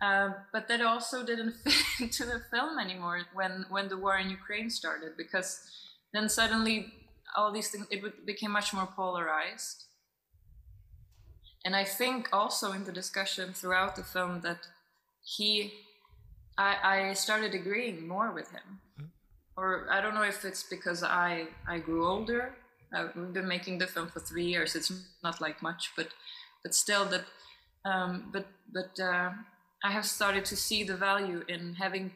Uh, 0.00 0.30
but 0.52 0.68
that 0.68 0.80
also 0.80 1.26
didn't 1.26 1.54
fit 1.64 2.00
into 2.00 2.24
the 2.24 2.40
film 2.52 2.78
anymore 2.78 3.22
when 3.34 3.66
when 3.68 3.88
the 3.88 3.96
war 3.96 4.16
in 4.18 4.30
Ukraine 4.30 4.70
started, 4.70 5.16
because 5.16 5.60
then 6.12 6.28
suddenly 6.28 6.92
all 7.36 7.52
these 7.52 7.70
things 7.70 7.86
it 7.90 8.26
became 8.26 8.50
much 8.50 8.72
more 8.72 8.86
polarized. 8.86 9.84
And 11.64 11.74
I 11.74 11.84
think 11.84 12.28
also 12.32 12.72
in 12.72 12.84
the 12.84 12.92
discussion 12.92 13.52
throughout 13.52 13.96
the 13.96 14.04
film 14.04 14.40
that 14.42 14.60
he 15.22 15.72
I, 16.58 16.76
I 16.82 17.12
started 17.12 17.54
agreeing 17.54 18.06
more 18.06 18.32
with 18.32 18.50
him. 18.50 18.80
Mm. 19.00 19.08
Or 19.56 19.86
I 19.90 20.00
don't 20.00 20.14
know 20.14 20.22
if 20.22 20.44
it's 20.44 20.64
because 20.64 21.02
I, 21.02 21.46
I 21.68 21.78
grew 21.78 22.06
older. 22.06 22.54
I've 22.92 23.14
been 23.32 23.46
making 23.46 23.78
the 23.78 23.86
film 23.86 24.08
for 24.08 24.20
three 24.20 24.46
years. 24.46 24.74
It's 24.74 24.92
not 25.22 25.40
like 25.40 25.62
much, 25.62 25.92
but 25.96 26.08
but 26.62 26.74
still 26.74 27.04
that. 27.06 27.24
Um, 27.84 28.30
but 28.32 28.46
but 28.72 28.98
uh, 29.00 29.30
I 29.84 29.90
have 29.92 30.06
started 30.06 30.44
to 30.46 30.56
see 30.56 30.84
the 30.84 30.96
value 30.96 31.44
in 31.48 31.74
having 31.74 32.12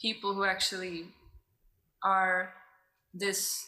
people 0.00 0.34
who 0.34 0.44
actually 0.44 1.06
are 2.04 2.52
this 3.14 3.66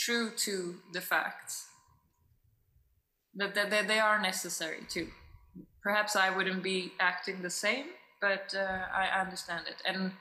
true 0.00 0.30
to 0.44 0.76
the 0.92 1.00
facts. 1.00 1.68
That, 3.34 3.54
they 3.54 4.00
are 4.00 4.20
necessary 4.20 4.80
too. 4.88 5.08
Perhaps 5.82 6.16
I 6.16 6.30
wouldn't 6.30 6.62
be 6.62 6.92
acting 6.98 7.42
the 7.42 7.50
same, 7.50 7.86
but 8.20 8.54
uh, 8.54 8.86
I 8.92 9.20
understand 9.20 9.66
it, 9.68 9.76
and 9.86 10.12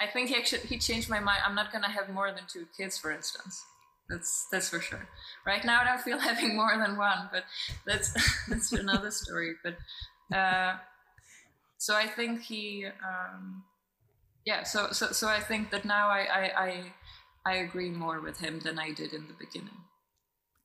I 0.00 0.06
think 0.06 0.28
he 0.28 0.36
actually 0.36 0.62
he 0.62 0.78
changed 0.78 1.08
my 1.08 1.18
mind. 1.18 1.40
I'm 1.44 1.54
not 1.54 1.72
gonna 1.72 1.90
have 1.90 2.08
more 2.08 2.30
than 2.30 2.44
two 2.46 2.66
kids, 2.76 2.98
for 2.98 3.10
instance. 3.10 3.64
That's 4.08 4.46
that's 4.52 4.68
for 4.68 4.80
sure. 4.80 5.08
Right 5.46 5.64
now, 5.64 5.80
I 5.80 5.84
don't 5.84 6.00
feel 6.00 6.18
having 6.30 6.56
more 6.56 6.76
than 6.78 6.96
one, 6.96 7.28
but 7.32 7.44
that's 7.86 8.12
that's 8.48 8.72
another 8.72 9.10
story. 9.10 9.54
But 9.64 10.36
uh, 10.36 10.76
so 11.78 11.94
I 11.96 12.06
think 12.06 12.42
he, 12.42 12.86
um, 12.86 13.64
yeah. 14.46 14.62
So 14.62 14.88
so 14.92 15.08
so 15.12 15.28
I 15.28 15.40
think 15.40 15.70
that 15.70 15.84
now 15.84 16.08
I 16.08 16.20
I 16.20 16.62
I, 16.64 16.84
I 17.48 17.54
agree 17.66 17.90
more 17.90 18.20
with 18.20 18.38
him 18.38 18.60
than 18.60 18.78
I 18.78 18.92
did 18.92 19.14
in 19.14 19.26
the 19.26 19.36
beginning. 19.44 19.78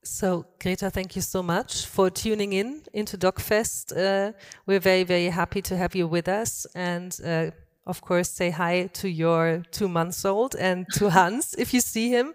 So, 0.03 0.45
Greta, 0.59 0.89
thank 0.89 1.15
you 1.15 1.21
so 1.21 1.41
much 1.41 1.85
for 1.85 2.09
tuning 2.09 2.51
in 2.51 2.81
into 2.91 3.17
DocFest. 3.17 3.95
Uh, 3.95 4.33
we're 4.65 4.81
very, 4.81 5.05
very 5.05 5.29
happy 5.29 5.61
to 5.61 5.77
have 5.77 5.95
you 5.95 6.07
with 6.09 6.27
us. 6.27 6.67
And 6.75 7.17
uh, 7.25 7.51
of 7.87 8.01
course, 8.01 8.29
say 8.29 8.49
hi 8.49 8.87
to 8.99 9.07
your 9.07 9.63
two 9.71 9.87
months 9.87 10.25
old 10.25 10.55
and 10.55 10.85
to 10.95 11.09
Hans 11.17 11.55
if 11.57 11.73
you 11.73 11.79
see 11.79 12.09
him. 12.09 12.33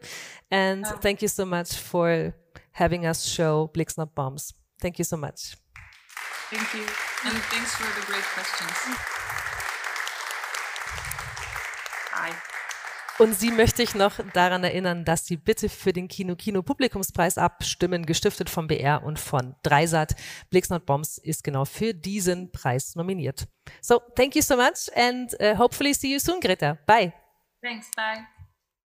And 0.50 0.86
thank 1.02 1.20
you 1.20 1.28
so 1.28 1.44
much 1.44 1.74
for 1.76 2.34
having 2.72 3.04
us 3.04 3.26
show 3.26 3.70
Not 3.98 4.14
Bombs. 4.14 4.54
Thank 4.80 4.98
you 4.98 5.04
so 5.04 5.18
much. 5.18 5.56
Thank 6.50 6.72
you. 6.72 6.86
And 7.26 7.36
thanks 7.52 7.74
for 7.74 8.00
the 8.00 8.06
great 8.06 8.24
questions. 8.34 8.96
Hi. 12.12 12.57
Und 13.18 13.34
Sie 13.34 13.50
möchte 13.50 13.82
ich 13.82 13.96
noch 13.96 14.20
daran 14.32 14.62
erinnern, 14.62 15.04
dass 15.04 15.26
Sie 15.26 15.36
bitte 15.36 15.68
für 15.68 15.92
den 15.92 16.06
Kino 16.06 16.36
Kino 16.36 16.62
Publikumspreis 16.62 17.36
abstimmen, 17.36 18.06
gestiftet 18.06 18.48
vom 18.48 18.68
BR 18.68 19.02
und 19.02 19.18
von 19.18 19.56
Dreisat. 19.64 20.14
Blix 20.50 20.70
Not 20.70 20.86
Bombs 20.86 21.18
ist 21.18 21.42
genau 21.42 21.64
für 21.64 21.94
diesen 21.94 22.52
Preis 22.52 22.94
nominiert. 22.94 23.48
So, 23.80 24.00
thank 24.14 24.36
you 24.36 24.42
so 24.42 24.56
much 24.56 24.88
and 24.94 25.34
uh, 25.40 25.58
hopefully 25.58 25.94
see 25.94 26.12
you 26.12 26.20
soon, 26.20 26.40
Greta. 26.40 26.78
Bye. 26.86 27.12
Thanks, 27.60 27.90
bye. 27.96 28.37